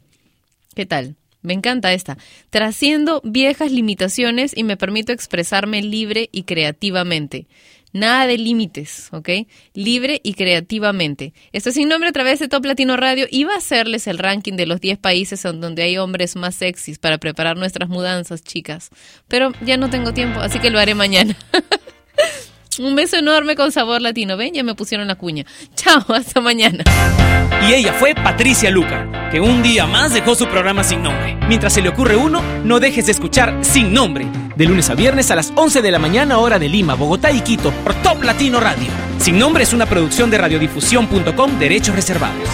¿Qué 0.73 0.88
tal? 0.88 1.15
Me 1.44 1.53
encanta 1.53 1.94
esta. 1.94 2.18
Trasciendo 2.49 3.22
viejas 3.23 3.72
limitaciones 3.72 4.57
y 4.57 4.64
me 4.64 4.77
permito 4.77 5.11
expresarme 5.11 5.84
libre 5.84 6.27
y 6.31 6.41
creativamente. 6.41 7.45
Nada 7.91 8.28
de 8.28 8.38
límites, 8.38 9.10
¿ok? 9.11 9.30
Libre 9.74 10.22
y 10.24 10.34
creativamente. 10.34 11.34
Esto 11.52 11.70
es 11.70 11.76
sin 11.76 11.90
nombre 11.90 12.10
a 12.10 12.11
través 12.14 12.40
de 12.40 12.48
Top 12.48 12.66
Latino 12.66 12.98
Radio. 12.98 13.26
Iba 13.32 13.53
a 13.53 13.57
hacerles 13.57 14.07
el 14.07 14.18
ranking 14.18 14.53
de 14.53 14.68
los 14.68 14.80
10 14.80 14.99
países 14.99 15.44
en 15.45 15.60
donde 15.60 15.84
hay 15.84 15.98
hombres 15.98 16.36
más 16.36 16.56
sexys 16.56 16.99
para 16.99 17.18
preparar 17.18 17.57
nuestras 17.57 17.90
mudanzas, 17.90 18.44
chicas. 18.44 18.90
Pero 19.28 19.52
ya 19.66 19.78
no 19.78 19.90
tengo 19.90 20.14
tiempo, 20.14 20.40
así 20.40 20.60
que 20.60 20.70
lo 20.70 20.80
haré 20.80 20.94
mañana. 20.95 21.36
Un 22.80 22.95
beso 22.95 23.18
enorme 23.18 23.56
con 23.56 23.72
sabor 23.72 24.01
latino. 24.01 24.38
Ven, 24.38 24.53
ya 24.53 24.64
me 24.64 24.73
pusieron 24.73 25.07
la 25.07 25.15
cuña. 25.15 25.45
Chao, 25.76 26.03
hasta 26.15 26.41
mañana. 26.41 26.84
Y 27.68 27.73
ella 27.73 27.93
fue 27.93 28.15
Patricia 28.15 28.72
Luca, 28.72 29.30
que 29.31 29.41
un 29.41 29.61
día 29.61 29.85
más 29.85 30.14
dejó 30.14 30.34
su 30.34 30.47
programa 30.47 30.84
sin 30.84 31.03
nombre. 31.03 31.38
Mientras 31.47 31.73
se 31.73 31.81
le 31.81 31.89
ocurre 31.89 32.15
uno, 32.15 32.41
no 32.64 32.80
dejes 32.80 33.06
de 33.07 33.11
escuchar 33.11 33.57
Sin 33.61 33.93
Nombre, 33.93 34.27
de 34.56 34.65
lunes 34.65 34.89
a 34.89 34.95
viernes 34.95 35.30
a 35.30 35.35
las 35.35 35.51
11 35.56 35.81
de 35.81 35.91
la 35.91 35.99
mañana 35.99 36.38
hora 36.38 36.57
de 36.57 36.69
Lima, 36.69 36.95
Bogotá 36.95 37.31
y 37.31 37.41
Quito, 37.41 37.72
por 37.84 37.93
Top 37.95 38.23
Latino 38.23 38.60
Radio. 38.60 38.88
Sin 39.18 39.38
Nombre 39.38 39.64
es 39.64 39.73
una 39.73 39.85
producción 39.85 40.30
de 40.30 40.38
radiodifusión.com, 40.38 41.60
derechos 41.60 41.95
reservados. 41.95 42.47